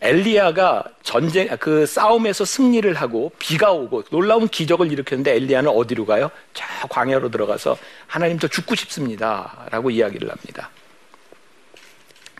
엘리야가 0.02 0.84
전쟁 1.04 1.48
그 1.60 1.86
싸움에서 1.86 2.44
승리를 2.44 2.92
하고 2.96 3.32
비가 3.38 3.72
오고 3.72 4.06
놀라운 4.10 4.48
기적을 4.48 4.92
일으켰는데 4.92 5.36
엘리야는 5.36 5.70
어디로 5.70 6.08
가요? 6.08 6.32
저 6.54 6.66
광야로 6.90 7.30
들어가서 7.30 7.78
하나님 8.08 8.40
저 8.40 8.48
죽고 8.48 8.74
싶습니다라고 8.76 9.92
이야기를 9.92 10.30
합니다. 10.30 10.72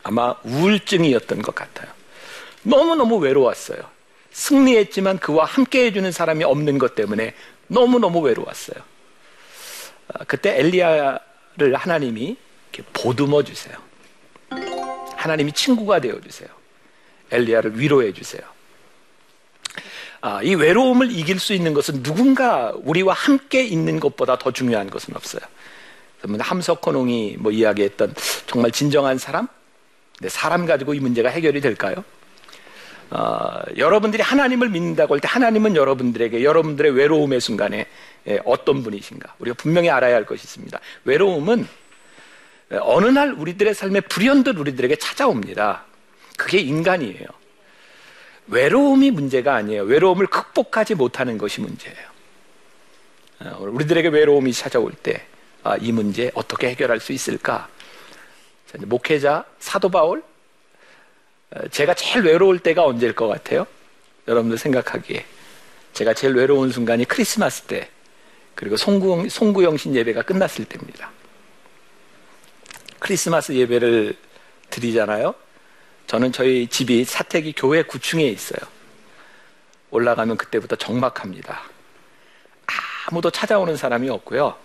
아마 0.04 0.34
우울증이었던 0.44 1.44
것 1.44 1.54
같아요. 1.54 1.92
너무너무 2.64 3.18
외로웠어요. 3.18 3.80
승리했지만 4.32 5.20
그와 5.20 5.46
함께 5.46 5.86
해주는 5.86 6.12
사람이 6.12 6.44
없는 6.44 6.80
것 6.80 6.96
때문에 6.96 7.36
너무너무 7.68 8.22
외로웠어요. 8.22 8.82
아, 10.14 10.24
그때 10.26 10.58
엘리야를 10.60 11.76
하나님이 11.76 12.38
보듬어 12.94 13.44
주세요. 13.44 13.78
하나님이 15.16 15.52
친구가 15.52 16.00
되어 16.00 16.20
주세요. 16.22 16.50
엘리야를 17.32 17.80
위로해 17.80 18.14
주세요. 18.14 18.42
아, 20.22 20.42
이 20.44 20.54
외로움을 20.54 21.12
이길 21.12 21.40
수 21.40 21.54
있는 21.54 21.74
것은 21.74 22.04
누군가 22.04 22.74
우리와 22.84 23.14
함께 23.14 23.64
있는 23.64 24.00
것보다 24.00 24.38
더 24.38 24.52
중요한 24.52 24.90
것은 24.90 25.16
없어요. 25.16 25.42
함석헌홍이 26.40 27.38
뭐 27.40 27.52
이야기했던 27.52 28.14
정말 28.46 28.72
진정한 28.72 29.18
사람, 29.18 29.48
네, 30.20 30.30
사람 30.30 30.68
가지고 30.68 30.94
이 30.94 31.00
문제가 31.00 31.30
해결이 31.30 31.62
될까요? 31.62 32.04
어, 33.10 33.62
여러분들이 33.76 34.22
하나님을 34.22 34.70
믿는다고 34.70 35.16
할 35.16 35.20
때 35.20 35.28
하나님은 35.28 35.76
여러분들에게 35.76 36.44
여러분들의 36.44 36.92
외로움의 36.94 37.42
순간에 37.42 37.88
예, 38.28 38.40
어떤 38.46 38.84
분이신가? 38.84 39.36
우리가 39.40 39.56
분명히 39.58 39.90
알아야 39.90 40.16
할 40.16 40.26
것이 40.26 40.44
있습니다. 40.44 40.80
외로움은 41.04 41.68
어느 42.82 43.08
날 43.08 43.34
우리들의 43.34 43.74
삶에 43.74 44.02
불현듯 44.02 44.58
우리들에게 44.58 44.96
찾아옵니다. 44.96 45.84
그게 46.42 46.58
인간이에요. 46.58 47.28
외로움이 48.48 49.12
문제가 49.12 49.54
아니에요. 49.54 49.84
외로움을 49.84 50.26
극복하지 50.26 50.96
못하는 50.96 51.38
것이 51.38 51.62
문제예요. 51.62 52.10
어, 53.42 53.58
우리들에게 53.60 54.08
외로움이 54.08 54.52
찾아올 54.52 54.92
때, 54.92 55.24
아, 55.62 55.78
이 55.78 55.92
문제 55.92 56.32
어떻게 56.34 56.70
해결할 56.70 57.00
수 57.00 57.14
있을까? 57.14 57.70
목회자 58.80 59.46
사도 59.60 59.90
바울 59.90 60.24
어, 61.52 61.68
제가 61.68 61.94
제일 61.94 62.26
외로울 62.26 62.58
때가 62.58 62.86
언제일 62.86 63.14
것 63.14 63.28
같아요? 63.28 63.68
여러분들 64.28 64.58
생각하기에 64.58 65.24
제가 65.94 66.16
제일 66.16 66.34
외로운 66.34 66.72
순간이 66.72 67.06
크리스마스 67.06 67.62
때 67.64 67.88
그리고 68.56 68.78
송구영, 68.78 69.30
송구영신 69.30 69.96
예배가 69.96 70.24
끝났을 70.24 70.66
때입니다. 70.66 71.12
크리스마스 72.98 73.54
예배를 73.54 74.18
드리잖아요. 74.72 75.36
저는 76.12 76.34
저희 76.34 76.68
집이 76.68 77.06
사택이 77.06 77.54
교회 77.56 77.84
9층에 77.84 78.34
있어요. 78.34 78.60
올라가면 79.92 80.36
그때부터 80.36 80.76
적막합니다. 80.76 81.62
아무도 83.08 83.32
찾아오는 83.32 83.78
사람이 83.78 84.10
없고요. 84.10 84.58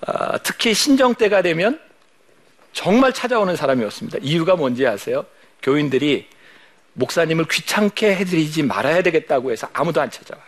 어, 0.00 0.42
특히 0.42 0.74
신정 0.74 1.14
때가 1.14 1.42
되면 1.42 1.80
정말 2.72 3.12
찾아오는 3.12 3.54
사람이었습니다. 3.54 4.18
이유가 4.22 4.56
뭔지 4.56 4.84
아세요? 4.84 5.24
교인들이 5.62 6.28
목사님을 6.94 7.44
귀찮게 7.44 8.16
해드리지 8.16 8.64
말아야 8.64 9.02
되겠다고 9.02 9.52
해서 9.52 9.68
아무도 9.72 10.00
안 10.00 10.10
찾아와요. 10.10 10.44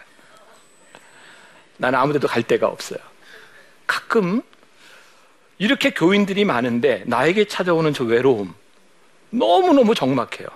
나는 1.77 2.01
아무 2.01 2.13
데도 2.13 2.27
갈 2.27 2.43
데가 2.43 2.67
없어요. 2.67 2.99
가끔 3.87 4.43
이렇게 5.59 5.91
교인들이 5.91 6.45
많은데 6.45 7.05
나에게 7.07 7.45
찾아오는 7.45 7.95
저 7.95 8.03
외로움 8.03 8.61
너무너무 9.33 9.95
적막해요. 9.95 10.49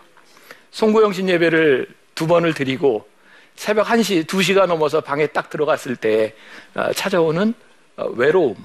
송구영신 0.71 1.29
예배를 1.29 1.89
두 2.15 2.27
번을 2.27 2.55
드리고 2.55 3.09
새벽 3.55 3.87
1시, 3.87 4.27
2시가 4.27 4.67
넘어서 4.67 5.01
방에 5.01 5.27
딱 5.29 5.49
들어갔을 5.49 5.97
때 5.97 6.35
어, 6.75 6.93
찾아오는 6.93 7.55
어, 7.97 8.07
외로움. 8.09 8.57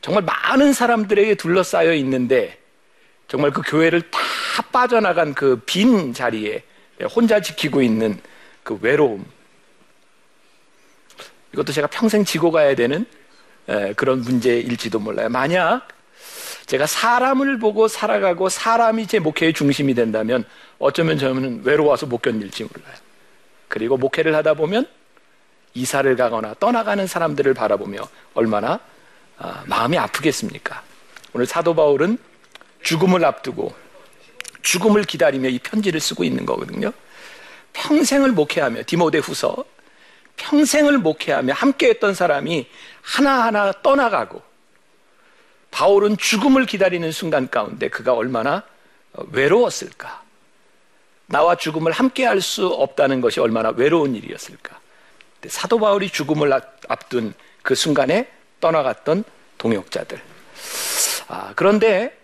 정말 0.00 0.24
많은 0.24 0.72
사람들에게 0.72 1.36
둘러싸여 1.36 1.94
있는데 1.94 2.58
정말 3.28 3.52
그 3.52 3.62
교회를 3.62 4.02
다 4.10 4.18
빠져나간 4.72 5.34
그 5.34 5.60
빈 5.66 6.12
자리에 6.12 6.62
혼자 7.14 7.40
지키고 7.40 7.82
있는 7.82 8.20
그 8.62 8.78
외로움. 8.80 9.24
이것도 11.52 11.72
제가 11.72 11.86
평생 11.88 12.24
지고 12.24 12.50
가야 12.50 12.74
되는 12.74 13.06
그런 13.96 14.20
문제일지도 14.20 14.98
몰라요. 14.98 15.28
만약 15.28 15.88
제가 16.66 16.86
사람을 16.86 17.58
보고 17.58 17.88
살아가고 17.88 18.48
사람이 18.48 19.06
제 19.06 19.18
목회의 19.20 19.52
중심이 19.52 19.94
된다면 19.94 20.44
어쩌면 20.78 21.16
저는 21.18 21.62
외로워서 21.64 22.06
못 22.06 22.22
견딜지 22.22 22.64
몰라요. 22.64 22.96
그리고 23.68 23.96
목회를 23.96 24.34
하다 24.34 24.54
보면 24.54 24.86
이사를 25.74 26.16
가거나 26.16 26.54
떠나가는 26.58 27.06
사람들을 27.06 27.54
바라보며 27.54 28.08
얼마나 28.34 28.80
아, 29.38 29.62
마음이 29.66 29.98
아프겠습니까? 29.98 30.82
오늘 31.34 31.46
사도 31.46 31.74
바울은 31.74 32.18
죽음을 32.82 33.24
앞두고 33.24 33.74
죽음을 34.62 35.04
기다리며 35.04 35.50
이 35.50 35.58
편지를 35.58 36.00
쓰고 36.00 36.24
있는 36.24 36.46
거거든요. 36.46 36.92
평생을 37.74 38.32
목회하며 38.32 38.82
디모데 38.86 39.18
후서 39.18 39.64
평생을 40.36 40.98
목회하며 40.98 41.52
함께 41.52 41.90
했던 41.90 42.14
사람이 42.14 42.66
하나하나 43.02 43.72
떠나가고 43.82 44.42
바울은 45.76 46.16
죽음을 46.16 46.64
기다리는 46.64 47.12
순간 47.12 47.50
가운데 47.50 47.90
그가 47.90 48.14
얼마나 48.14 48.62
외로웠을까? 49.12 50.22
나와 51.26 51.54
죽음을 51.54 51.92
함께 51.92 52.24
할 52.24 52.40
수 52.40 52.66
없다는 52.66 53.20
것이 53.20 53.40
얼마나 53.40 53.68
외로운 53.68 54.14
일이었을까? 54.14 54.80
사도 55.48 55.78
바울이 55.78 56.08
죽음을 56.08 56.50
앞둔 56.88 57.34
그 57.62 57.74
순간에 57.74 58.26
떠나갔던 58.58 59.24
동역자들. 59.58 60.18
아, 61.28 61.52
그런데 61.54 62.18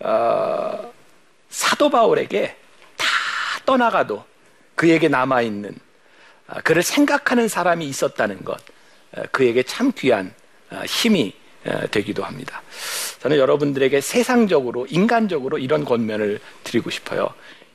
어, 0.00 0.90
사도 1.50 1.90
바울에게 1.90 2.56
다 2.96 3.06
떠나가도 3.66 4.24
그에게 4.74 5.08
남아 5.08 5.42
있는 5.42 5.76
아, 6.46 6.62
그를 6.62 6.82
생각하는 6.82 7.46
사람이 7.46 7.84
있었다는 7.84 8.42
것, 8.42 8.58
어, 9.12 9.22
그에게 9.32 9.62
참 9.64 9.92
귀한 9.98 10.34
어, 10.70 10.82
힘이 10.86 11.34
어, 11.36 11.43
되기도 11.90 12.24
합니다. 12.24 12.62
저는 13.20 13.38
여러분들에게 13.38 14.00
세상적으로 14.00 14.86
인간적으로 14.86 15.58
이런 15.58 15.84
권면을 15.84 16.40
드리고 16.64 16.90
싶어요. 16.90 17.28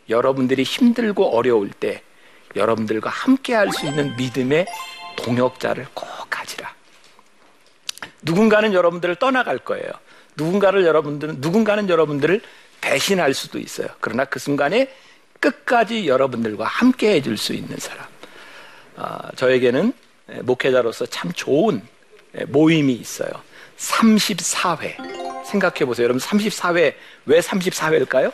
여러분들이 0.10 0.63
힘들고 0.63 1.36
어려울 1.36 1.69
때 1.69 2.01
여러분들과 2.55 3.10
함께 3.10 3.53
할 3.53 3.72
수 3.72 3.86
있는 3.86 4.15
믿음의 4.15 4.65
동역자를 5.17 5.88
꼭 5.93 6.08
가지라. 6.29 6.74
누군가는 8.22 8.74
여러분들을 8.74 9.15
떠나갈 9.15 9.58
거예요. 9.60 9.91
누군가를 10.36 10.86
여러분들은 10.86 11.36
누군가는 11.39 11.89
여러분들을 11.89 12.41
배신할 12.81 13.34
수도 13.34 13.60
있어요. 13.60 13.88
그러나 14.00 14.25
그 14.25 14.39
순간에 14.39 14.93
끝까지 15.39 16.08
여러분들과 16.08 16.65
함께 16.65 17.13
해줄 17.13 17.38
수 17.38 17.53
있는 17.53 17.77
사람. 17.77 18.05
아, 18.96 19.31
저에게는 19.36 19.93
목회자로서 20.41 21.05
참 21.08 21.31
좋은 21.34 21.81
모임이 22.48 22.93
있어요. 22.93 23.29
34회. 23.79 25.45
생각해 25.45 25.86
보세요. 25.86 26.03
여러분 26.03 26.21
34회 26.21 26.93
왜 27.25 27.39
34회일까요? 27.39 28.31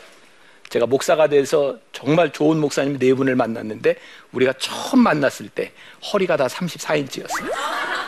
제가 0.68 0.86
목사가 0.86 1.28
돼서 1.28 1.78
정말 1.92 2.32
좋은 2.32 2.58
목사님 2.58 2.98
네 2.98 3.14
분을 3.14 3.36
만났는데 3.36 3.96
우리가 4.32 4.52
처음 4.58 5.00
만났을 5.00 5.48
때 5.48 5.72
허리가 6.12 6.36
다 6.36 6.46
34인치였어요. 6.48 7.50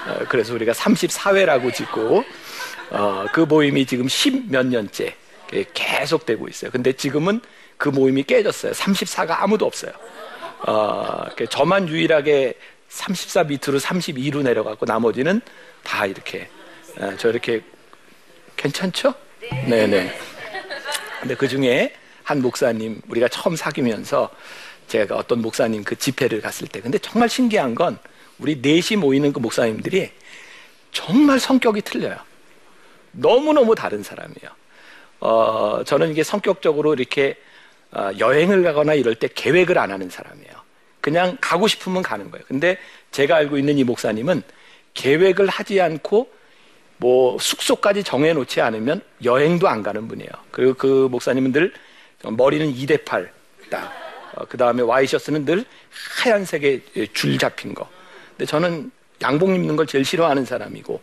어, 0.09 0.25
그래서 0.29 0.55
우리가 0.55 0.73
34회라고 0.73 1.73
짓고 1.73 2.25
어, 2.91 3.27
그 3.33 3.41
모임이 3.41 3.87
지금 3.87 4.07
10몇 4.07 4.67
년째 4.67 5.15
계속되고 5.73 6.49
있어요. 6.49 6.71
근데 6.71 6.93
지금은 6.93 7.41
그 7.77 7.89
모임이 7.89 8.25
깨졌어요. 8.25 8.73
34가 8.73 9.37
아무도 9.39 9.65
없어요. 9.65 9.93
어, 10.67 11.25
저만 11.49 11.89
유일하게 11.89 12.55
34 12.89 13.45
밑으로 13.45 13.79
32로 13.79 14.43
내려갔고 14.43 14.85
나머지는 14.85 15.41
다 15.85 16.07
이렇게 16.07 16.49
어, 16.97 17.15
저 17.17 17.31
이렇게 17.31 17.63
괜찮죠? 18.57 19.15
네 19.69 19.87
네. 19.87 20.19
근데 21.21 21.35
그 21.35 21.47
중에 21.49 21.95
한 22.23 22.43
목사님 22.43 23.01
우리가 23.09 23.29
처음 23.29 23.57
사귀면서 23.57 24.31
제가 24.89 25.17
어떤 25.17 25.43
목사님 25.43 25.85
그 25.85 25.97
집회를 25.97 26.41
갔을 26.41 26.67
때 26.69 26.81
근데 26.81 26.99
정말 26.99 27.29
신기한 27.29 27.75
건 27.75 27.99
우리 28.39 28.61
넷이 28.61 28.97
모이는 28.97 29.33
그 29.33 29.39
목사님들이 29.39 30.11
정말 30.93 31.39
성격이 31.39 31.83
틀려요. 31.83 32.17
너무너무 33.13 33.75
다른 33.75 34.03
사람이에요. 34.03 34.51
어, 35.21 35.83
저는 35.85 36.11
이게 36.11 36.23
성격적으로 36.23 36.95
이렇게 36.95 37.37
어, 37.91 38.11
여행을 38.19 38.63
가거나 38.63 38.95
이럴 38.95 39.15
때 39.15 39.29
계획을 39.35 39.79
안 39.79 39.91
하는 39.91 40.11
사람이에요. 40.11 40.53
그냥 41.01 41.39
가고 41.41 41.69
싶으면 41.69 42.03
가는 42.03 42.31
거예요. 42.31 42.45
근데 42.47 42.79
제가 43.11 43.37
알고 43.37 43.59
있는 43.59 43.79
이 43.79 43.85
목사님은 43.85 44.43
계획을 44.95 45.49
하지 45.49 45.81
않고 45.81 46.31
뭐 46.99 47.39
숙소까지 47.39 48.03
정해놓지 48.05 48.61
않으면 48.61 49.01
여행도 49.25 49.69
안 49.69 49.83
가는 49.83 50.07
분이에요. 50.09 50.31
그리고 50.51 50.75
그 50.75 51.09
목사님은 51.11 51.53
늘 51.53 51.73
머리는 52.23 52.73
2대 52.75 53.05
8 53.05 53.33
딱. 53.71 53.93
어, 54.35 54.45
그 54.49 54.57
다음에 54.57 54.83
와이셔츠는 54.83 55.45
늘 55.45 55.65
하얀색의 56.23 56.83
줄 57.13 57.39
잡힌 57.39 57.75
거. 57.75 57.89
근데 58.31 58.47
저는 58.47 58.91
양복 59.23 59.51
입는 59.51 59.77
걸 59.77 59.87
제일 59.87 60.05
싫어하는 60.05 60.45
사람이고, 60.45 61.01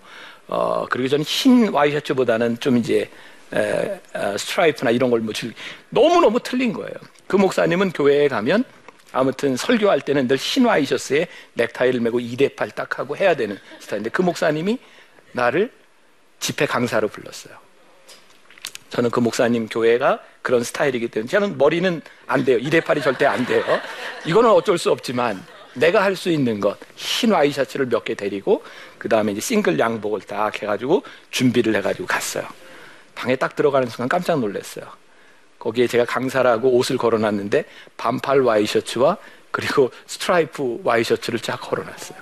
어, 0.48 0.86
그리고 0.90 1.10
저는 1.10 1.25
흰 1.25 1.70
와이셔츠보다는 1.70 2.60
좀 2.60 2.78
이제, 2.78 3.10
에, 3.54 3.60
에, 3.60 4.02
어, 4.14 4.38
스트라이프나 4.38 4.92
이런 4.92 5.10
걸뭐 5.10 5.34
줄, 5.34 5.53
너무너무 5.90 6.40
틀린 6.42 6.72
거예요. 6.72 6.94
그 7.27 7.36
목사님은 7.36 7.92
교회에 7.92 8.27
가면 8.27 8.64
아무튼 9.12 9.55
설교할 9.55 10.01
때는 10.01 10.27
늘 10.27 10.38
흰 10.38 10.66
와이셔츠에 10.66 11.27
넥타이를 11.53 12.00
메고 12.01 12.20
2대8 12.20 12.75
딱 12.75 13.00
하고 13.00 13.16
해야 13.18 13.36
되는 13.36 13.58
스타일인데 13.79 14.10
그 14.12 14.22
목사님이 14.22 14.77
나를 15.31 15.72
집회 16.46 16.68
강사로 16.68 17.08
불렀어요. 17.08 17.55
저는 18.92 19.10
그 19.10 19.20
목사님 19.20 19.68
교회가 19.68 20.20
그런 20.44 20.64
스타일이기 20.64 21.08
때문에 21.08 21.27
저는 21.27 21.58
머리는 21.58 22.03
안 22.27 22.46
돼요. 22.46 22.60
2대 22.60 22.81
8이 22.81 23.01
절대 23.01 23.25
안 23.25 23.44
돼요. 23.48 23.64
이거는 24.25 24.51
어쩔 24.51 24.77
수 24.77 24.92
없지만 24.92 25.44
내가 25.74 26.03
할 26.03 26.16
수 26.16 26.29
있는 26.29 26.60
것, 26.60 26.77
흰 26.96 27.31
와이셔츠를 27.31 27.88
몇 27.88 28.03
개 28.05 28.14
다리고 28.14 28.64
그 29.00 29.10
다음에 29.10 29.31
이제 29.31 29.42
싱글 29.42 29.79
양복을 29.79 30.22
딱 30.22 30.62
해가지고 30.62 31.01
준비를 31.31 31.75
해가지고 31.77 32.05
갔어요. 32.08 32.48
방에 33.16 33.36
딱 33.36 33.55
들어가는 33.55 33.88
순간 33.90 34.08
깜짝 34.08 34.40
놀랐어요. 34.40 34.86
거기에 35.58 35.88
제가 35.88 36.05
강사라고 36.05 36.70
옷을 36.77 36.98
걸어놨는데 36.98 37.66
반팔 37.98 38.42
와이셔츠와 38.42 39.18
그리고 39.50 39.90
스트라이프 40.05 40.81
와이셔츠를 40.84 41.40
쫙 41.40 41.58
걸어놨어요. 41.60 42.20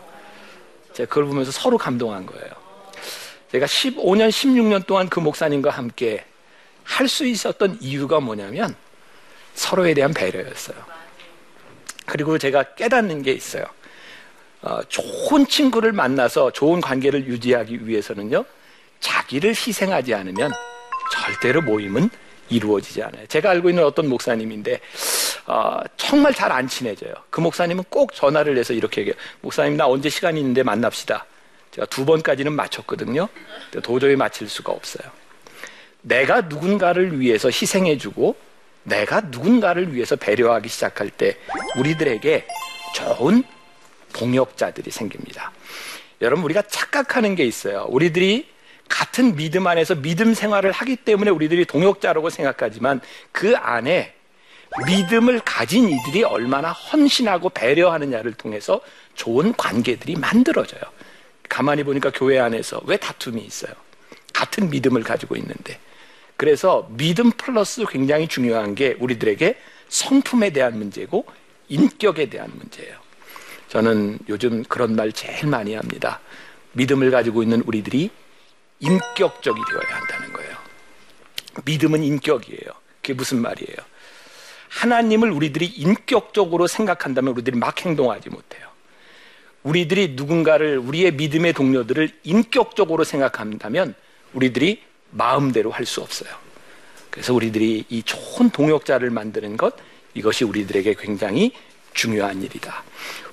제가 0.93 1.09
그걸 1.09 1.25
보면서 1.25 1.51
서로 1.51 1.77
감동한 1.77 2.25
거예요. 2.25 2.62
제가 3.53 3.67
15년, 3.67 4.29
16년 4.29 4.85
동안 4.87 5.07
그 5.09 5.19
목사님과 5.19 5.69
함께 5.69 6.25
할 6.83 7.07
수 7.07 7.25
있었던 7.25 7.77
이유가 7.81 8.19
뭐냐면 8.19 8.75
서로에 9.53 9.93
대한 9.93 10.11
배려였어요. 10.13 10.75
그리고 12.05 12.37
제가 12.37 12.73
깨닫는 12.73 13.21
게 13.21 13.31
있어요. 13.31 13.63
어, 14.63 14.81
좋은 14.89 15.45
친구를 15.47 15.93
만나서 15.93 16.51
좋은 16.51 16.81
관계를 16.81 17.27
유지하기 17.27 17.87
위해서는요, 17.87 18.43
자기를 18.99 19.51
희생하지 19.51 20.13
않으면 20.15 20.51
절대로 21.13 21.61
모임은 21.61 22.09
이루어지지 22.49 23.03
않아요. 23.03 23.27
제가 23.27 23.51
알고 23.51 23.69
있는 23.69 23.85
어떤 23.85 24.09
목사님인데 24.09 24.79
어, 25.45 25.79
정말 25.95 26.33
잘 26.33 26.51
안 26.51 26.67
친해져요. 26.67 27.13
그 27.29 27.39
목사님은 27.39 27.85
꼭 27.89 28.13
전화를 28.13 28.57
해서 28.57 28.73
이렇게 28.73 29.01
얘기해요. 29.01 29.19
목사님 29.41 29.77
나 29.77 29.87
언제 29.87 30.09
시간이 30.09 30.39
있는데 30.39 30.63
만납시다. 30.63 31.25
제가 31.73 31.87
두 31.87 32.05
번까지는 32.05 32.53
맞췄거든요. 32.53 33.27
도저히 33.81 34.15
맞힐 34.15 34.47
수가 34.47 34.71
없어요. 34.71 35.11
내가 36.01 36.41
누군가를 36.41 37.19
위해서 37.19 37.49
희생해주고 37.49 38.35
내가 38.83 39.21
누군가를 39.21 39.93
위해서 39.93 40.15
배려하기 40.15 40.69
시작할 40.69 41.09
때 41.09 41.37
우리들에게 41.77 42.45
좋은 42.93 43.43
동역자들이 44.13 44.91
생깁니다. 44.91 45.51
여러분 46.21 46.45
우리가 46.45 46.61
착각하는 46.63 47.35
게 47.35 47.45
있어요. 47.45 47.87
우리들이 47.89 48.47
같은 48.87 49.35
믿음 49.35 49.65
안에서 49.65 49.95
믿음 49.95 50.33
생활을 50.33 50.71
하기 50.71 50.97
때문에 50.97 51.31
우리들이 51.31 51.65
동역자라고 51.65 52.29
생각하지만 52.29 53.01
그 53.31 53.55
안에 53.55 54.13
믿음을 54.85 55.39
가진 55.39 55.89
이들이 55.89 56.23
얼마나 56.23 56.71
헌신하고 56.71 57.49
배려하느냐를 57.49 58.33
통해서 58.33 58.81
좋은 59.15 59.53
관계들이 59.53 60.15
만들어져요. 60.15 60.81
가만히 61.53 61.83
보니까 61.83 62.09
교회 62.09 62.39
안에서 62.39 62.81
왜 62.87 62.97
다툼이 62.97 63.39
있어요? 63.39 63.73
같은 64.33 64.71
믿음을 64.71 65.03
가지고 65.03 65.35
있는데. 65.35 65.79
그래서 66.35 66.89
믿음 66.97 67.29
플러스 67.29 67.85
굉장히 67.85 68.27
중요한 68.27 68.73
게 68.73 68.97
우리들에게 68.99 69.55
성품에 69.87 70.49
대한 70.49 70.79
문제고 70.79 71.27
인격에 71.69 72.31
대한 72.31 72.51
문제예요. 72.55 72.97
저는 73.67 74.17
요즘 74.29 74.63
그런 74.63 74.95
말 74.95 75.11
제일 75.11 75.45
많이 75.45 75.75
합니다. 75.75 76.21
믿음을 76.71 77.11
가지고 77.11 77.43
있는 77.43 77.61
우리들이 77.67 78.09
인격적이 78.79 79.61
되어야 79.69 79.95
한다는 79.95 80.33
거예요. 80.33 80.55
믿음은 81.65 82.03
인격이에요. 82.03 82.71
그게 83.03 83.13
무슨 83.13 83.43
말이에요? 83.43 83.77
하나님을 84.69 85.29
우리들이 85.29 85.67
인격적으로 85.67 86.65
생각한다면 86.65 87.33
우리들이 87.33 87.59
막 87.59 87.79
행동하지 87.85 88.29
못해요. 88.29 88.72
우리들이 89.63 90.13
누군가를 90.15 90.77
우리의 90.77 91.13
믿음의 91.13 91.53
동료들을 91.53 92.09
인격적으로 92.23 93.03
생각한다면 93.03 93.95
우리들이 94.33 94.81
마음대로 95.11 95.71
할 95.71 95.85
수 95.85 96.01
없어요. 96.01 96.29
그래서 97.09 97.33
우리들이 97.33 97.85
이 97.89 98.03
좋은 98.03 98.49
동역자를 98.49 99.09
만드는 99.11 99.57
것 99.57 99.75
이것이 100.15 100.43
우리들에게 100.45 100.95
굉장히 100.95 101.53
중요한 101.93 102.41
일이다. 102.41 102.83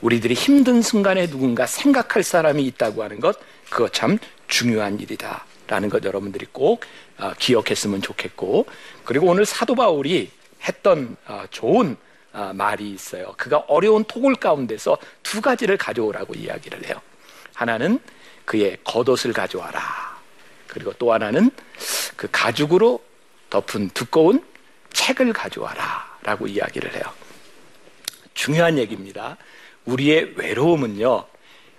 우리들이 0.02 0.34
힘든 0.34 0.82
순간에 0.82 1.26
누군가 1.26 1.66
생각할 1.66 2.22
사람이 2.22 2.62
있다고 2.66 3.02
하는 3.02 3.20
것 3.20 3.38
그거 3.70 3.88
참 3.88 4.18
중요한 4.48 5.00
일이다. 5.00 5.46
라는 5.66 5.88
것 5.88 6.04
여러분들이 6.04 6.46
꼭 6.52 6.82
어, 7.18 7.32
기억했으면 7.38 8.02
좋겠고 8.02 8.66
그리고 9.04 9.28
오늘 9.28 9.46
사도 9.46 9.74
바울이 9.74 10.30
했던 10.64 11.16
어, 11.26 11.44
좋은 11.50 11.92
어, 11.92 12.09
말이 12.54 12.90
있어요. 12.90 13.34
그가 13.36 13.58
어려운 13.68 14.04
토굴 14.04 14.34
가운데서 14.34 14.96
두 15.22 15.40
가지를 15.40 15.76
가져오라고 15.76 16.34
이야기를 16.34 16.86
해요. 16.86 17.00
하나는 17.54 17.98
그의 18.44 18.78
겉옷을 18.84 19.32
가져와라. 19.32 20.18
그리고 20.66 20.92
또 20.94 21.12
하나는 21.12 21.50
그 22.16 22.28
가죽으로 22.30 23.02
덮은 23.50 23.90
두꺼운 23.90 24.44
책을 24.92 25.32
가져와라. 25.32 26.10
라고 26.22 26.46
이야기를 26.46 26.94
해요. 26.94 27.02
중요한 28.34 28.76
얘기입니다. 28.78 29.38
우리의 29.86 30.34
외로움은요, 30.36 31.24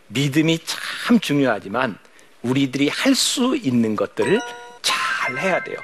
믿음이 0.08 0.60
참 0.66 1.20
중요하지만 1.20 1.98
우리들이 2.42 2.90
할 2.90 3.14
수 3.14 3.56
있는 3.56 3.96
것들을 3.96 4.42
잘 4.82 5.38
해야 5.38 5.64
돼요. 5.64 5.78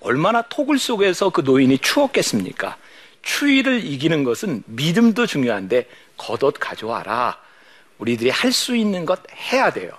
얼마나 0.00 0.42
토굴 0.42 0.78
속에서 0.78 1.30
그 1.30 1.42
노인이 1.42 1.78
추웠겠습니까? 1.78 2.76
추위를 3.24 3.84
이기는 3.84 4.22
것은 4.22 4.62
믿음도 4.66 5.26
중요한데 5.26 5.88
겉옷 6.16 6.54
가져와라. 6.60 7.38
우리들이 7.98 8.30
할 8.30 8.52
수 8.52 8.76
있는 8.76 9.04
것 9.04 9.20
해야 9.52 9.72
돼요. 9.72 9.92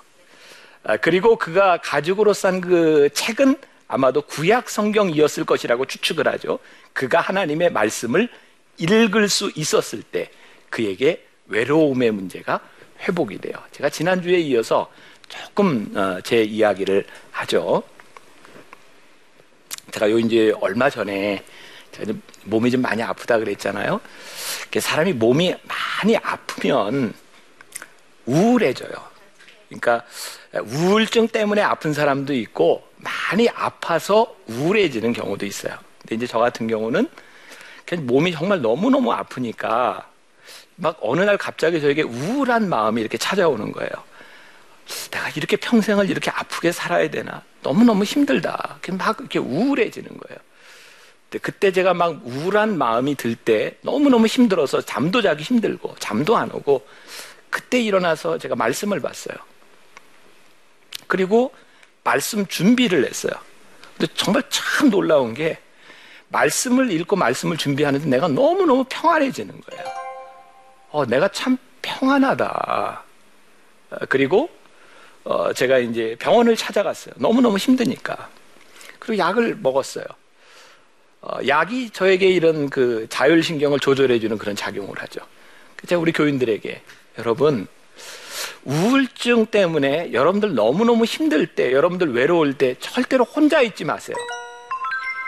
아, 0.84 0.98
그리고 0.98 1.36
그가 1.36 1.80
가죽으로 1.84 2.34
싼 2.34 2.62
그 2.62 3.10
책은 3.14 3.58
아마도 3.88 4.22
구약 4.22 4.70
성경이었을 4.70 5.46
것이라고 5.46 5.86
추측을 5.86 6.28
하죠. 6.28 6.60
그가 6.94 7.20
하나님의 7.20 7.72
말씀을 7.72 8.30
읽을 8.78 9.30
수 9.30 9.52
있었을 9.56 10.02
때 10.04 10.30
그에게 10.70 11.26
외로움의 11.48 12.12
문제가 12.12 12.60
회복이 13.02 13.40
돼요. 13.40 13.54
제가 13.72 13.90
지난주에 13.90 14.40
이어서 14.40 14.92
조금 15.28 15.92
어, 15.96 16.22
제 16.22 16.44
이야기를 16.44 17.06
하죠. 17.32 17.84
제가 19.92 20.10
요 20.12 20.20
이제 20.20 20.54
얼마 20.60 20.90
전에 20.90 21.44
몸이 22.44 22.72
좀 22.72 22.82
많이 22.82 23.02
아프다 23.02 23.38
그랬잖아요. 23.38 24.02
사람이 24.80 25.14
몸이 25.14 25.56
많이 25.64 26.18
아프면 26.18 27.14
우울해져요. 28.26 28.92
그러니까 29.68 30.04
우울증 30.54 31.28
때문에 31.28 31.62
아픈 31.62 31.94
사람도 31.94 32.34
있고 32.34 32.88
많이 32.98 33.50
아파서 33.50 34.36
우울해지는 34.48 35.14
경우도 35.14 35.46
있어요. 35.46 35.78
근데 36.02 36.16
이제 36.16 36.28
저 36.28 36.40
같은 36.40 36.68
경우는 36.68 37.08
몸이 38.00 38.32
정말 38.32 38.62
너무너무 38.62 39.12
아프니까 39.12 40.08
막 40.76 40.98
어느 41.02 41.22
날 41.22 41.38
갑자기 41.38 41.80
저에게 41.82 42.02
우울한 42.02 42.68
마음이 42.70 43.00
이렇게 43.02 43.18
찾아오는 43.18 43.72
거예요. 43.72 43.90
내가 45.12 45.30
이렇게 45.36 45.56
평생을 45.56 46.10
이렇게 46.10 46.30
아프게 46.32 46.72
살아야 46.72 47.10
되나? 47.10 47.44
너무너무 47.64 48.04
힘들다. 48.04 48.80
막 48.98 49.18
이렇게 49.20 49.40
우울해지는 49.40 50.10
거예요. 50.10 50.40
그때 51.42 51.72
제가 51.72 51.94
막 51.94 52.22
우울한 52.26 52.78
마음이 52.78 53.16
들 53.16 53.36
때 53.36 53.78
너무너무 53.82 54.28
힘들어서 54.28 54.82
잠도 54.82 55.22
자기 55.22 55.44
힘들고 55.44 55.96
잠도 56.00 56.38
안 56.38 56.52
오고 56.52 56.88
그때 57.50 57.80
일어나서 57.82 58.38
제가 58.38 58.56
말씀을 58.56 59.00
봤어요. 59.00 59.38
그리고 61.08 61.54
말씀 62.04 62.46
준비를 62.46 63.06
했어요. 63.06 63.34
근데 63.98 64.12
정말 64.16 64.44
참 64.50 64.90
놀라운 64.90 65.34
게 65.34 65.60
말씀을 66.30 66.92
읽고 66.92 67.16
말씀을 67.16 67.58
준비하는데 67.58 68.08
내가 68.08 68.28
너무너무 68.28 68.86
평안해지는 68.90 69.62
거예요. 69.62 69.86
어, 70.92 71.06
내가 71.06 71.28
참 71.30 71.58
평안하다. 71.82 73.04
어, 73.92 73.98
그리고 74.10 74.50
어, 75.24 75.54
제가 75.54 75.78
이제 75.80 76.16
병원을 76.20 76.56
찾아갔어요. 76.56 77.14
너무너무 77.18 77.58
힘드니까. 77.58 78.30
그리고 79.00 79.18
약을 79.20 79.58
먹었어요. 79.62 80.06
어, 81.22 81.40
약이 81.48 81.90
저에게 81.92 82.28
이런 82.28 82.70
그 82.70 83.08
자율신경을 83.10 83.80
조절해주는 83.80 84.38
그런 84.38 84.56
작용을 84.56 85.02
하죠. 85.02 85.22
제가 85.86 86.02
우리 86.02 86.12
교인들에게 86.12 86.82
여러분 87.20 87.68
우울증 88.64 89.46
때문에 89.46 90.12
여러분들 90.14 90.56
너무너무 90.56 91.06
힘들 91.06 91.48
때, 91.48 91.72
여러분들 91.72 92.14
외로울 92.14 92.54
때 92.54 92.76
절대로 92.80 93.24
혼자 93.24 93.62
있지 93.62 93.86
마세요. 93.86 94.16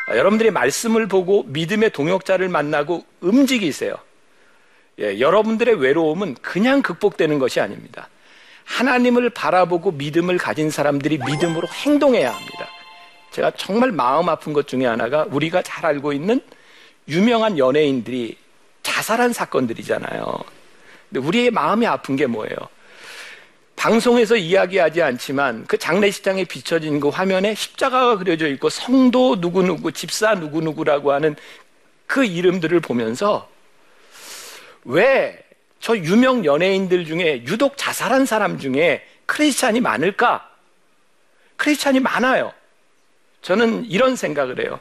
아, 0.07 0.15
여러분들이 0.15 0.51
말씀을 0.51 1.07
보고 1.07 1.43
믿음의 1.43 1.91
동역자를 1.91 2.49
만나고 2.49 3.05
움직이세요. 3.21 3.95
예, 4.99 5.19
여러분들의 5.19 5.75
외로움은 5.79 6.35
그냥 6.41 6.81
극복되는 6.81 7.37
것이 7.39 7.59
아닙니다. 7.59 8.09
하나님을 8.65 9.29
바라보고 9.29 9.91
믿음을 9.91 10.37
가진 10.37 10.69
사람들이 10.69 11.19
믿음으로 11.19 11.67
행동해야 11.67 12.33
합니다. 12.33 12.67
제가 13.37 13.51
정말 13.51 13.91
마음 13.91 14.29
아픈 14.29 14.51
것 14.51 14.67
중에 14.67 14.87
하나가 14.87 15.23
우리가 15.29 15.61
잘 15.61 15.85
알고 15.85 16.11
있는 16.11 16.41
유명한 17.07 17.59
연예인들이 17.59 18.35
자살한 18.81 19.31
사건들이잖아요. 19.31 20.39
근데 21.07 21.27
우리의 21.27 21.51
마음이 21.51 21.85
아픈 21.85 22.15
게 22.15 22.25
뭐예요? 22.25 22.55
방송에서 23.75 24.35
이야기하지 24.35 25.03
않지만 25.03 25.65
그 25.67 25.77
장례식장에 25.77 26.45
비춰진 26.45 26.99
그 26.99 27.09
화면에 27.09 27.53
십자가가 27.53 28.17
그려져 28.17 28.47
있고 28.47 28.69
성도 28.69 29.35
누구누구, 29.35 29.91
집사 29.91 30.33
누구누구라고 30.33 31.11
하는 31.11 31.35
그 32.07 32.25
이름들을 32.25 32.79
보면서 32.79 33.47
왜 34.83 35.43
저 35.79 35.95
유명 35.95 36.43
연예인들 36.43 37.05
중에 37.05 37.43
유독 37.43 37.77
자살한 37.77 38.25
사람 38.25 38.57
중에 38.57 39.05
크리스찬이 39.27 39.79
많을까? 39.79 40.49
크리스찬이 41.55 41.99
많아요. 41.99 42.51
저는 43.47 43.85
이런 43.85 44.17
생각을 44.17 44.61
해요. 44.61 44.77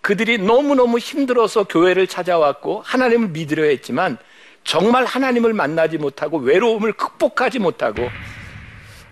그들이 0.00 0.38
너무너무 0.38 0.98
힘들어서 0.98 1.62
교회를 1.62 2.08
찾아왔고 2.08 2.82
하나님을 2.84 3.28
믿으려 3.28 3.62
했지만 3.62 4.18
정말 4.64 5.04
하나님을 5.04 5.52
만나지 5.52 5.98
못하고 5.98 6.38
외로움을 6.38 6.94
극복하지 6.94 7.60
못하고 7.60 8.10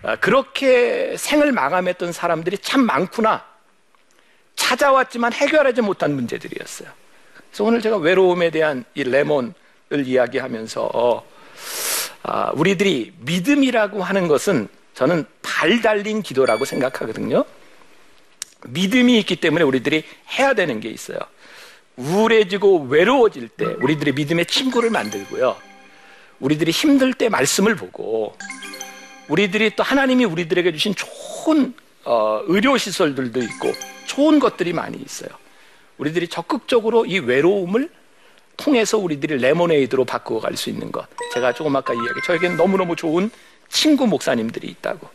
아, 0.03 0.17
그렇게 0.17 1.15
생을 1.15 1.53
마감했던 1.53 2.11
사람들이 2.11 2.57
참 2.57 2.81
많구나. 2.81 3.45
찾아왔지만 4.55 5.31
해결하지 5.31 5.81
못한 5.83 6.13
문제들이었어요. 6.13 6.89
그래서 7.49 7.63
오늘 7.63 7.81
제가 7.81 7.95
외로움에 7.95 8.49
대한 8.49 8.83
이 8.93 9.05
레몬을 9.05 9.53
이야기하면서 10.03 11.23
아, 12.23 12.51
우리들이 12.55 13.13
믿음이라고 13.19 14.03
하는 14.03 14.27
것은 14.27 14.67
저는 14.95 15.23
발 15.41 15.81
달린 15.81 16.21
기도라고 16.21 16.65
생각하거든요. 16.65 17.45
믿음이 18.67 19.17
있기 19.19 19.35
때문에 19.37 19.63
우리들이 19.63 20.03
해야 20.37 20.53
되는 20.53 20.79
게 20.79 20.89
있어요. 20.89 21.17
우울해지고 21.97 22.87
외로워질 22.89 23.49
때 23.49 23.65
우리들의 23.65 24.13
믿음의 24.13 24.45
친구를 24.45 24.89
만들고요. 24.89 25.55
우리들이 26.39 26.71
힘들 26.71 27.13
때 27.13 27.29
말씀을 27.29 27.75
보고 27.75 28.35
우리들이 29.27 29.75
또 29.75 29.83
하나님이 29.83 30.25
우리들에게 30.25 30.71
주신 30.71 30.95
좋은 30.95 31.73
어, 32.03 32.41
의료 32.45 32.77
시설들도 32.77 33.41
있고 33.41 33.71
좋은 34.07 34.39
것들이 34.39 34.73
많이 34.73 34.97
있어요. 34.97 35.29
우리들이 35.97 36.27
적극적으로 36.27 37.05
이 37.05 37.19
외로움을 37.19 37.89
통해서 38.57 38.97
우리들이 38.97 39.37
레모네이드로 39.37 40.05
바꾸어 40.05 40.39
갈 40.39 40.55
수 40.57 40.69
있는 40.69 40.91
것. 40.91 41.07
제가 41.33 41.53
조금 41.53 41.75
아까 41.75 41.93
이야기, 41.93 42.21
저에게는 42.25 42.57
너무너무 42.57 42.95
좋은 42.95 43.29
친구 43.69 44.07
목사님들이 44.07 44.67
있다고. 44.67 45.07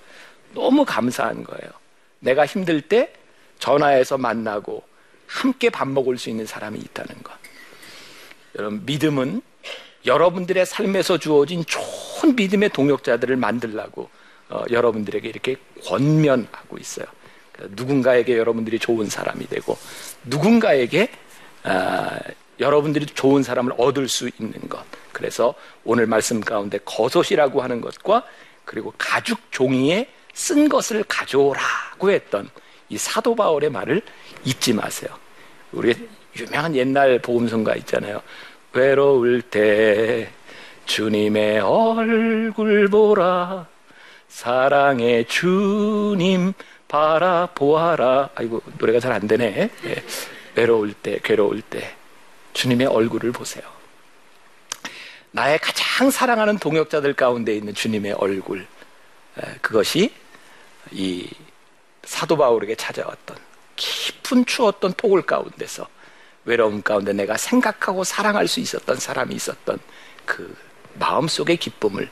너무 0.54 0.84
감사한 0.84 1.44
거예요. 1.44 1.70
내가 2.20 2.46
힘들 2.46 2.80
때 2.80 3.12
전화해서 3.58 4.18
만나고 4.18 4.82
함께 5.26 5.70
밥 5.70 5.88
먹을 5.88 6.18
수 6.18 6.30
있는 6.30 6.46
사람이 6.46 6.78
있다는 6.78 7.22
것. 7.22 7.34
여러분, 8.58 8.82
믿음은 8.86 9.42
여러분들의 10.04 10.64
삶에서 10.64 11.18
주어진 11.18 11.64
좋은 11.66 12.36
믿음의 12.36 12.70
동역자들을 12.70 13.36
만들라고 13.36 14.08
어, 14.48 14.62
여러분들에게 14.70 15.28
이렇게 15.28 15.56
권면하고 15.84 16.78
있어요. 16.78 17.06
누군가에게 17.70 18.36
여러분들이 18.36 18.78
좋은 18.78 19.08
사람이 19.08 19.48
되고 19.48 19.76
누군가에게 20.24 21.08
아, 21.64 22.18
여러분들이 22.60 23.06
좋은 23.06 23.42
사람을 23.42 23.72
얻을 23.76 24.08
수 24.08 24.30
있는 24.38 24.68
것. 24.68 24.84
그래서 25.12 25.54
오늘 25.84 26.06
말씀 26.06 26.40
가운데 26.40 26.78
거섯이라고 26.84 27.62
하는 27.62 27.80
것과 27.80 28.24
그리고 28.64 28.92
가죽 28.98 29.38
종이에 29.50 30.08
쓴 30.34 30.68
것을 30.68 31.02
가져오라고 31.04 32.10
했던 32.10 32.48
이 32.88 32.98
사도 32.98 33.34
바울의 33.34 33.70
말을 33.70 34.02
잊지 34.44 34.72
마세요. 34.72 35.10
우리 35.72 35.94
유명한 36.36 36.74
옛날 36.76 37.18
복음성가 37.18 37.74
있잖아요. 37.76 38.22
외로울 38.72 39.42
때 39.42 40.30
주님의 40.84 41.60
얼굴 41.60 42.88
보라 42.88 43.66
사랑의 44.28 45.24
주님 45.26 46.52
바라보아라 46.88 48.30
아이고 48.34 48.62
노래가 48.78 49.00
잘 49.00 49.12
안 49.12 49.26
되네 49.26 49.70
예. 49.84 50.04
외로울 50.54 50.92
때 50.92 51.18
괴로울 51.22 51.62
때 51.62 51.94
주님의 52.52 52.86
얼굴을 52.86 53.32
보세요 53.32 53.64
나의 55.32 55.58
가장 55.58 56.10
사랑하는 56.10 56.58
동역자들 56.58 57.14
가운데 57.14 57.54
있는 57.56 57.74
주님의 57.74 58.12
얼굴 58.12 58.66
예, 59.42 59.54
그것이 59.60 60.12
이 60.92 61.28
사도 62.06 62.36
바울에게 62.36 62.76
찾아왔던 62.76 63.36
깊은 63.76 64.46
추웠던 64.46 64.94
폭을 64.94 65.22
가운데서 65.22 65.86
외로움 66.46 66.80
가운데 66.80 67.12
내가 67.12 67.36
생각하고 67.36 68.04
사랑할 68.04 68.48
수 68.48 68.60
있었던 68.60 68.96
사람이 68.96 69.34
있었던 69.34 69.78
그 70.24 70.56
마음속의 70.94 71.58
기쁨을 71.58 72.08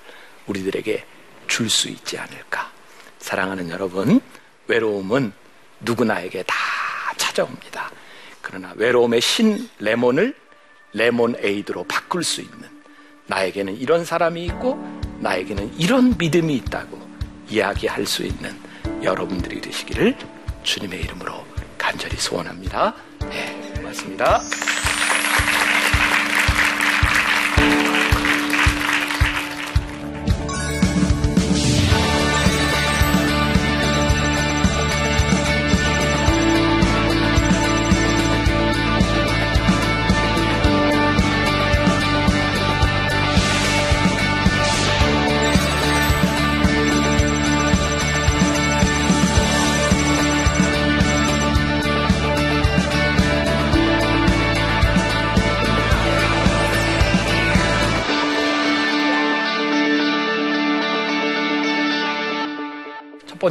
우리들에게 0.46 1.06
줄 1.46 1.70
수 1.70 1.88
있지 1.88 2.18
않을까. 2.18 2.70
사랑하는 3.18 3.70
여러분, 3.70 4.20
외로움은 4.66 5.32
누구나에게 5.80 6.42
다 6.42 6.54
찾아옵니다. 7.16 7.90
그러나 8.42 8.72
외로움의 8.76 9.20
신 9.20 9.68
레몬을 9.78 10.34
레몬에이드로 10.92 11.84
바꿀 11.84 12.24
수 12.24 12.40
있는 12.40 12.68
나에게는 13.26 13.76
이런 13.76 14.04
사람이 14.04 14.44
있고 14.46 14.76
나에게는 15.20 15.78
이런 15.78 16.16
믿음이 16.18 16.54
있다고 16.56 17.00
이야기할 17.48 18.06
수 18.06 18.22
있는 18.24 18.58
여러분들이 19.04 19.60
되시기를 19.60 20.16
주님의 20.62 21.00
이름으로 21.02 21.44
간절히 21.78 22.16
소원합니다. 22.16 22.94
네, 23.28 23.72
고맙습니다. 23.76 24.40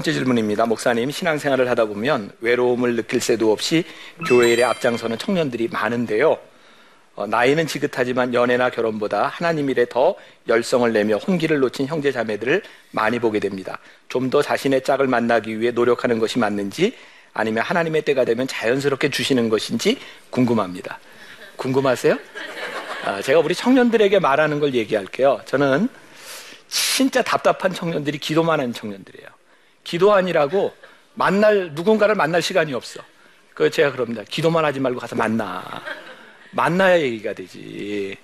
번째 0.04 0.12
질문입니다. 0.12 0.66
목사님, 0.66 1.12
신앙생활을 1.12 1.70
하다 1.70 1.86
보면 1.86 2.30
외로움을 2.42 2.98
느낄 2.98 3.22
새도 3.22 3.54
없이 3.54 3.86
교회 4.28 4.52
일에 4.52 4.62
앞장서는 4.66 5.18
청년들이 5.18 5.70
많은데요. 5.70 6.38
어, 7.16 7.26
나이는 7.26 7.66
지긋하지만 7.68 8.34
연애나 8.34 8.70
결혼보다 8.70 9.28
하나님 9.28 9.70
일에 9.70 9.86
더 9.86 10.16
열성을 10.50 10.92
내며 10.92 11.20
혼기를 11.20 11.60
놓친 11.60 11.88
형제 11.88 12.12
자매들을 12.12 12.63
많이 12.92 13.18
보게 13.20 13.39
됩니다. 13.39 13.80
좀 14.10 14.30
더 14.30 14.42
자신의 14.42 14.84
짝을 14.84 15.08
만나기 15.08 15.62
위해 15.62 15.72
노력하는 15.72 16.20
것이 16.20 16.38
맞는지 16.38 16.98
아니면 17.34 17.63
하나님의 17.63 18.02
때가 18.02 18.26
되면 18.26 18.46
자연스럽게 18.46 19.10
주시는 19.10 19.48
것인지 19.48 19.98
궁금합니다. 20.32 21.00
궁금하세요? 21.56 22.18
아, 23.06 23.22
제가 23.22 23.39
우리 23.39 23.56
청년들에게 23.56 24.20
말하는 24.20 24.60
걸 24.60 24.74
얘기할게요. 24.74 25.39
저는 25.46 25.88
진짜 26.68 27.22
답답한 27.22 27.74
청년들이 27.74 28.18
기도만 28.18 28.60
하는 28.60 28.74
청년들이에요. 28.74 29.43
기도하니라고 29.84 30.74
만날 31.13 31.72
누군가를 31.74 32.15
만날 32.15 32.41
시간이 32.41 32.74
없어. 32.74 33.02
그 33.54 33.69
제가 33.69 33.91
그럽니다. 33.91 34.24
기도만 34.28 34.65
하지 34.65 34.80
말고 34.80 35.00
가서 35.00 35.15
만나. 35.15 35.63
만나야 36.52 37.00
얘기가 37.02 37.34
되지. 37.34 38.17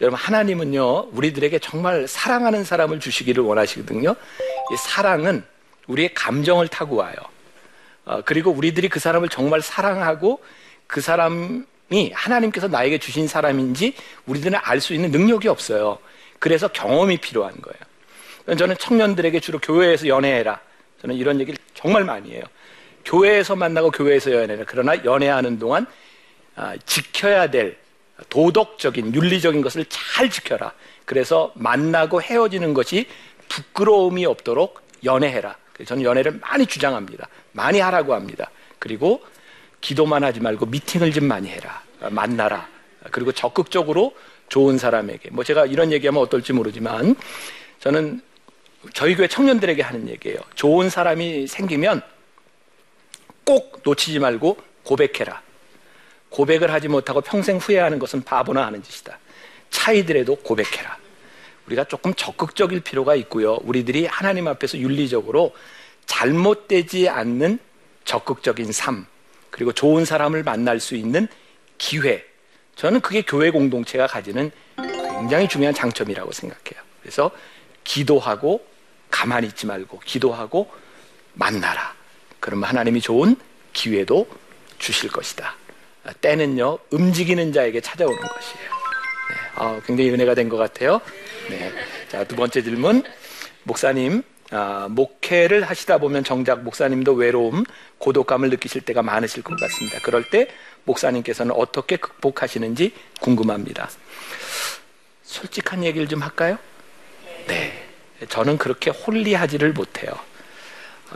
여러분 0.00 0.18
하나님은요 0.18 1.08
우리들에게 1.12 1.58
정말 1.60 2.06
사랑하는 2.06 2.64
사람을 2.64 3.00
주시기를 3.00 3.42
원하시거든요. 3.42 4.10
이 4.72 4.76
사랑은 4.76 5.44
우리의 5.86 6.12
감정을 6.14 6.68
타고 6.68 6.96
와요. 6.96 7.14
어, 8.04 8.22
그리고 8.24 8.50
우리들이 8.50 8.88
그 8.88 9.00
사람을 9.00 9.28
정말 9.28 9.62
사랑하고 9.62 10.42
그 10.86 11.00
사람이 11.00 11.64
하나님께서 12.12 12.68
나에게 12.68 12.98
주신 12.98 13.26
사람인지 13.26 13.94
우리들은 14.26 14.58
알 14.62 14.80
수 14.80 14.94
있는 14.94 15.10
능력이 15.10 15.48
없어요. 15.48 15.98
그래서 16.38 16.68
경험이 16.68 17.18
필요한 17.18 17.54
거예요. 17.60 17.78
저는 18.54 18.76
청년들에게 18.78 19.40
주로 19.40 19.58
교회에서 19.58 20.06
연애해라. 20.06 20.60
저는 21.00 21.16
이런 21.16 21.40
얘기를 21.40 21.58
정말 21.74 22.04
많이 22.04 22.32
해요. 22.32 22.42
교회에서 23.04 23.56
만나고 23.56 23.90
교회에서 23.90 24.32
연애해라. 24.32 24.64
그러나 24.66 25.04
연애하는 25.04 25.58
동안 25.58 25.86
아, 26.54 26.76
지켜야 26.86 27.50
될 27.50 27.76
도덕적인 28.28 29.14
윤리적인 29.14 29.62
것을 29.62 29.84
잘 29.88 30.30
지켜라. 30.30 30.72
그래서 31.04 31.52
만나고 31.54 32.22
헤어지는 32.22 32.72
것이 32.72 33.06
부끄러움이 33.48 34.24
없도록 34.26 34.80
연애해라. 35.04 35.56
저는 35.84 36.02
연애를 36.02 36.38
많이 36.40 36.66
주장합니다. 36.66 37.28
많이 37.52 37.80
하라고 37.80 38.14
합니다. 38.14 38.50
그리고 38.78 39.22
기도만 39.80 40.24
하지 40.24 40.40
말고 40.40 40.66
미팅을 40.66 41.12
좀 41.12 41.26
많이 41.26 41.48
해라. 41.48 41.82
만나라. 42.10 42.68
그리고 43.10 43.32
적극적으로 43.32 44.14
좋은 44.48 44.78
사람에게. 44.78 45.30
뭐 45.30 45.44
제가 45.44 45.66
이런 45.66 45.92
얘기하면 45.92 46.22
어떨지 46.22 46.52
모르지만 46.52 47.14
저는 47.80 48.20
저희 48.92 49.14
교회 49.14 49.28
청년들에게 49.28 49.82
하는 49.82 50.08
얘기예요. 50.08 50.38
좋은 50.54 50.90
사람이 50.90 51.46
생기면 51.46 52.02
꼭 53.44 53.80
놓치지 53.84 54.18
말고 54.18 54.58
고백해라. 54.82 55.42
고백을 56.30 56.72
하지 56.72 56.88
못하고 56.88 57.20
평생 57.20 57.56
후회하는 57.56 57.98
것은 57.98 58.22
바보나 58.22 58.66
하는 58.66 58.82
짓이다. 58.82 59.18
차이들에도 59.70 60.36
고백해라. 60.36 60.98
우리가 61.66 61.84
조금 61.84 62.14
적극적일 62.14 62.80
필요가 62.80 63.14
있고요. 63.16 63.58
우리들이 63.62 64.06
하나님 64.06 64.46
앞에서 64.48 64.78
윤리적으로 64.78 65.54
잘못되지 66.06 67.08
않는 67.08 67.58
적극적인 68.04 68.70
삶, 68.70 69.06
그리고 69.50 69.72
좋은 69.72 70.04
사람을 70.04 70.44
만날 70.44 70.78
수 70.78 70.94
있는 70.94 71.26
기회. 71.78 72.24
저는 72.76 73.00
그게 73.00 73.22
교회 73.22 73.50
공동체가 73.50 74.06
가지는 74.06 74.50
굉장히 74.76 75.48
중요한 75.48 75.74
장점이라고 75.74 76.30
생각해요. 76.30 76.82
그래서 77.00 77.30
기도하고 77.84 78.64
가만히 79.10 79.48
있지 79.48 79.66
말고 79.66 80.00
기도하고 80.04 80.70
만나라. 81.34 81.94
그러면 82.40 82.68
하나님이 82.68 83.00
좋은 83.00 83.36
기회도 83.72 84.26
주실 84.78 85.10
것이다. 85.10 85.54
때는요, 86.20 86.78
움직이는 86.90 87.52
자에게 87.52 87.80
찾아오는 87.80 88.16
것이에요. 88.16 88.70
네, 89.28 89.34
아, 89.56 89.80
굉장히 89.84 90.10
은혜가 90.10 90.34
된 90.34 90.48
것 90.48 90.56
같아요. 90.56 91.00
네. 91.50 91.72
자, 92.08 92.22
두 92.24 92.36
번째 92.36 92.62
질문. 92.62 93.02
목사님, 93.64 94.22
아, 94.52 94.86
목회를 94.88 95.64
하시다 95.64 95.98
보면 95.98 96.22
정작 96.22 96.62
목사님도 96.62 97.14
외로움, 97.14 97.64
고독감을 97.98 98.50
느끼실 98.50 98.82
때가 98.82 99.02
많으실 99.02 99.42
것 99.42 99.58
같습니다. 99.58 99.98
그럴 100.02 100.30
때 100.30 100.48
목사님께서는 100.84 101.52
어떻게 101.56 101.96
극복하시는지 101.96 102.94
궁금합니다. 103.20 103.90
솔직한 105.24 105.82
얘기를 105.82 106.06
좀 106.06 106.22
할까요? 106.22 106.58
네. 107.48 107.85
저는 108.28 108.58
그렇게 108.58 108.90
홀리하지를 108.90 109.72
못해요. 109.72 110.12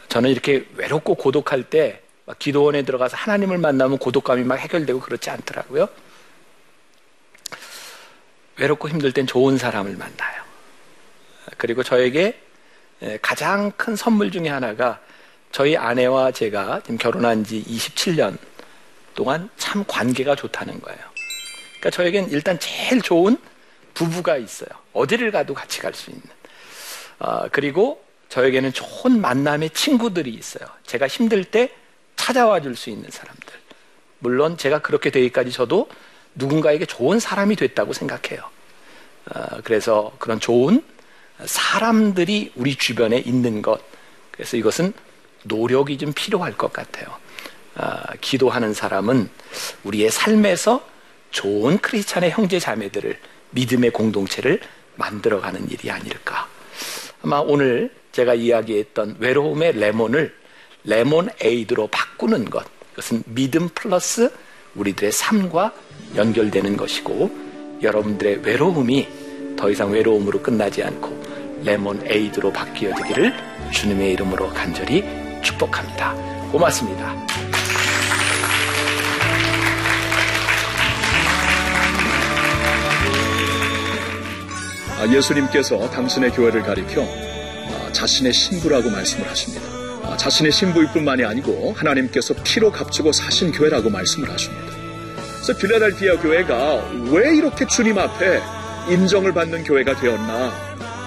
저는 0.08 0.30
이렇게 0.30 0.66
외롭고 0.76 1.14
고독할 1.14 1.64
때 1.64 2.02
기도원에 2.38 2.82
들어가서 2.82 3.16
하나님을 3.16 3.58
만나면 3.58 3.98
고독감이 3.98 4.44
막 4.44 4.56
해결되고 4.56 5.00
그렇지 5.00 5.30
않더라고요. 5.30 5.88
외롭고 8.56 8.88
힘들 8.88 9.12
땐 9.12 9.26
좋은 9.26 9.56
사람을 9.56 9.96
만나요. 9.96 10.42
그리고 11.56 11.82
저에게 11.82 12.40
가장 13.22 13.72
큰 13.72 13.96
선물 13.96 14.30
중에 14.30 14.48
하나가 14.48 15.00
저희 15.50 15.76
아내와 15.76 16.30
제가 16.32 16.80
지금 16.82 16.98
결혼한 16.98 17.42
지 17.44 17.64
27년 17.64 18.36
동안 19.14 19.48
참 19.56 19.84
관계가 19.86 20.36
좋다는 20.36 20.80
거예요. 20.80 21.00
그러니까 21.80 21.90
저에겐 21.90 22.30
일단 22.30 22.58
제일 22.60 23.00
좋은 23.00 23.36
부부가 23.94 24.36
있어요. 24.36 24.68
어디를 24.92 25.30
가도 25.30 25.54
같이 25.54 25.80
갈 25.80 25.92
수 25.94 26.10
있는. 26.10 26.22
어, 27.20 27.48
그리고 27.52 28.02
저에게는 28.28 28.72
좋은 28.72 29.20
만남의 29.20 29.70
친구들이 29.70 30.30
있어요. 30.30 30.68
제가 30.86 31.06
힘들 31.06 31.44
때 31.44 31.70
찾아와 32.16 32.60
줄 32.60 32.76
수 32.76 32.90
있는 32.90 33.08
사람들. 33.10 33.54
물론 34.18 34.56
제가 34.56 34.80
그렇게 34.80 35.10
되기까지 35.10 35.50
저도 35.52 35.88
누군가에게 36.34 36.86
좋은 36.86 37.18
사람이 37.20 37.56
됐다고 37.56 37.92
생각해요. 37.92 38.42
어, 39.34 39.60
그래서 39.64 40.12
그런 40.18 40.40
좋은 40.40 40.82
사람들이 41.44 42.52
우리 42.56 42.76
주변에 42.76 43.18
있는 43.18 43.62
것. 43.62 43.80
그래서 44.30 44.56
이것은 44.56 44.92
노력이 45.44 45.98
좀 45.98 46.12
필요할 46.12 46.56
것 46.56 46.72
같아요. 46.72 47.06
어, 47.76 48.00
기도하는 48.20 48.74
사람은 48.74 49.30
우리의 49.84 50.10
삶에서 50.10 50.86
좋은 51.30 51.78
크리스찬의 51.78 52.30
형제 52.30 52.58
자매들을 52.58 53.18
믿음의 53.50 53.90
공동체를 53.90 54.60
만들어가는 54.96 55.70
일이 55.70 55.90
아닐까. 55.90 56.48
아마 57.22 57.38
오늘 57.38 57.90
제가 58.12 58.34
이야기했던 58.34 59.16
외로움의 59.18 59.78
레몬을 59.78 60.34
레몬 60.84 61.28
에이드로 61.42 61.88
바꾸는 61.88 62.46
것. 62.50 62.64
그것은 62.90 63.22
믿음 63.26 63.68
플러스 63.74 64.30
우리들의 64.74 65.12
삶과 65.12 65.72
연결되는 66.16 66.76
것이고 66.76 67.30
여러분들의 67.82 68.40
외로움이 68.44 69.08
더 69.56 69.70
이상 69.70 69.90
외로움으로 69.92 70.40
끝나지 70.42 70.82
않고 70.82 71.20
레몬 71.64 72.02
에이드로 72.06 72.52
바뀌어지기를 72.52 73.32
주님의 73.72 74.12
이름으로 74.12 74.48
간절히 74.48 75.04
축복합니다. 75.42 76.14
고맙습니다. 76.50 77.29
예수님께서 85.08 85.90
당신의 85.90 86.32
교회를 86.32 86.62
가리켜 86.62 87.02
아, 87.02 87.92
자신의 87.92 88.32
신부라고 88.32 88.90
말씀을 88.90 89.28
하십니다. 89.28 90.16
자신의 90.16 90.52
신부일 90.52 90.88
뿐만이 90.92 91.24
아니고 91.24 91.74
하나님께서 91.76 92.34
피로 92.44 92.70
값주고 92.70 93.12
사신 93.12 93.52
교회라고 93.52 93.90
말씀을 93.90 94.30
하십니다. 94.30 94.66
그래서 95.42 95.56
빌라델피아 95.58 96.16
교회가 96.20 96.90
왜 97.10 97.36
이렇게 97.36 97.66
주님 97.66 97.98
앞에 97.98 98.42
인정을 98.88 99.32
받는 99.32 99.64
교회가 99.64 99.98
되었나? 100.00 100.52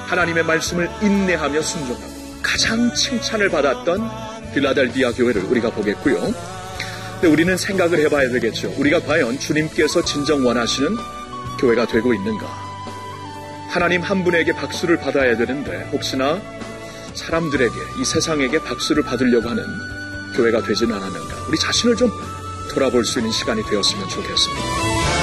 하나님의 0.08 0.44
말씀을 0.44 0.90
인내하며 1.02 1.62
순종하고 1.62 2.14
가장 2.42 2.94
칭찬을 2.94 3.50
받았던 3.50 4.10
빌라델비아 4.54 5.12
교회를 5.12 5.44
우리가 5.44 5.70
보겠고요. 5.72 6.34
근데 7.14 7.28
우리는 7.28 7.56
생각을 7.56 8.00
해봐야 8.00 8.30
되겠죠. 8.30 8.74
우리가 8.78 9.00
과연 9.02 9.40
주님께서 9.40 10.04
진정 10.04 10.46
원하시는 10.46 10.96
교회가 11.60 11.88
되고 11.88 12.14
있는가? 12.14 12.63
하나님 13.74 14.04
한 14.04 14.24
분에게 14.24 14.54
박수를 14.54 14.98
받아야 14.98 15.36
되는데 15.36 15.90
혹시나 15.92 16.40
사람들에게 17.16 17.74
이 18.00 18.06
세상에게 18.06 18.60
박수를 18.60 19.02
받으려고 19.02 19.50
하는 19.50 19.66
교회가 20.36 20.62
되지는 20.62 20.94
않았는가. 20.94 21.48
우리 21.48 21.58
자신을 21.58 21.96
좀 21.96 22.12
돌아볼 22.70 23.04
수 23.04 23.18
있는 23.18 23.32
시간이 23.32 23.64
되었으면 23.64 24.08
좋겠습니다. 24.10 25.23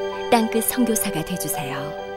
땅끝 0.31 0.63
선교사가 0.63 1.25
되주세요. 1.25 2.10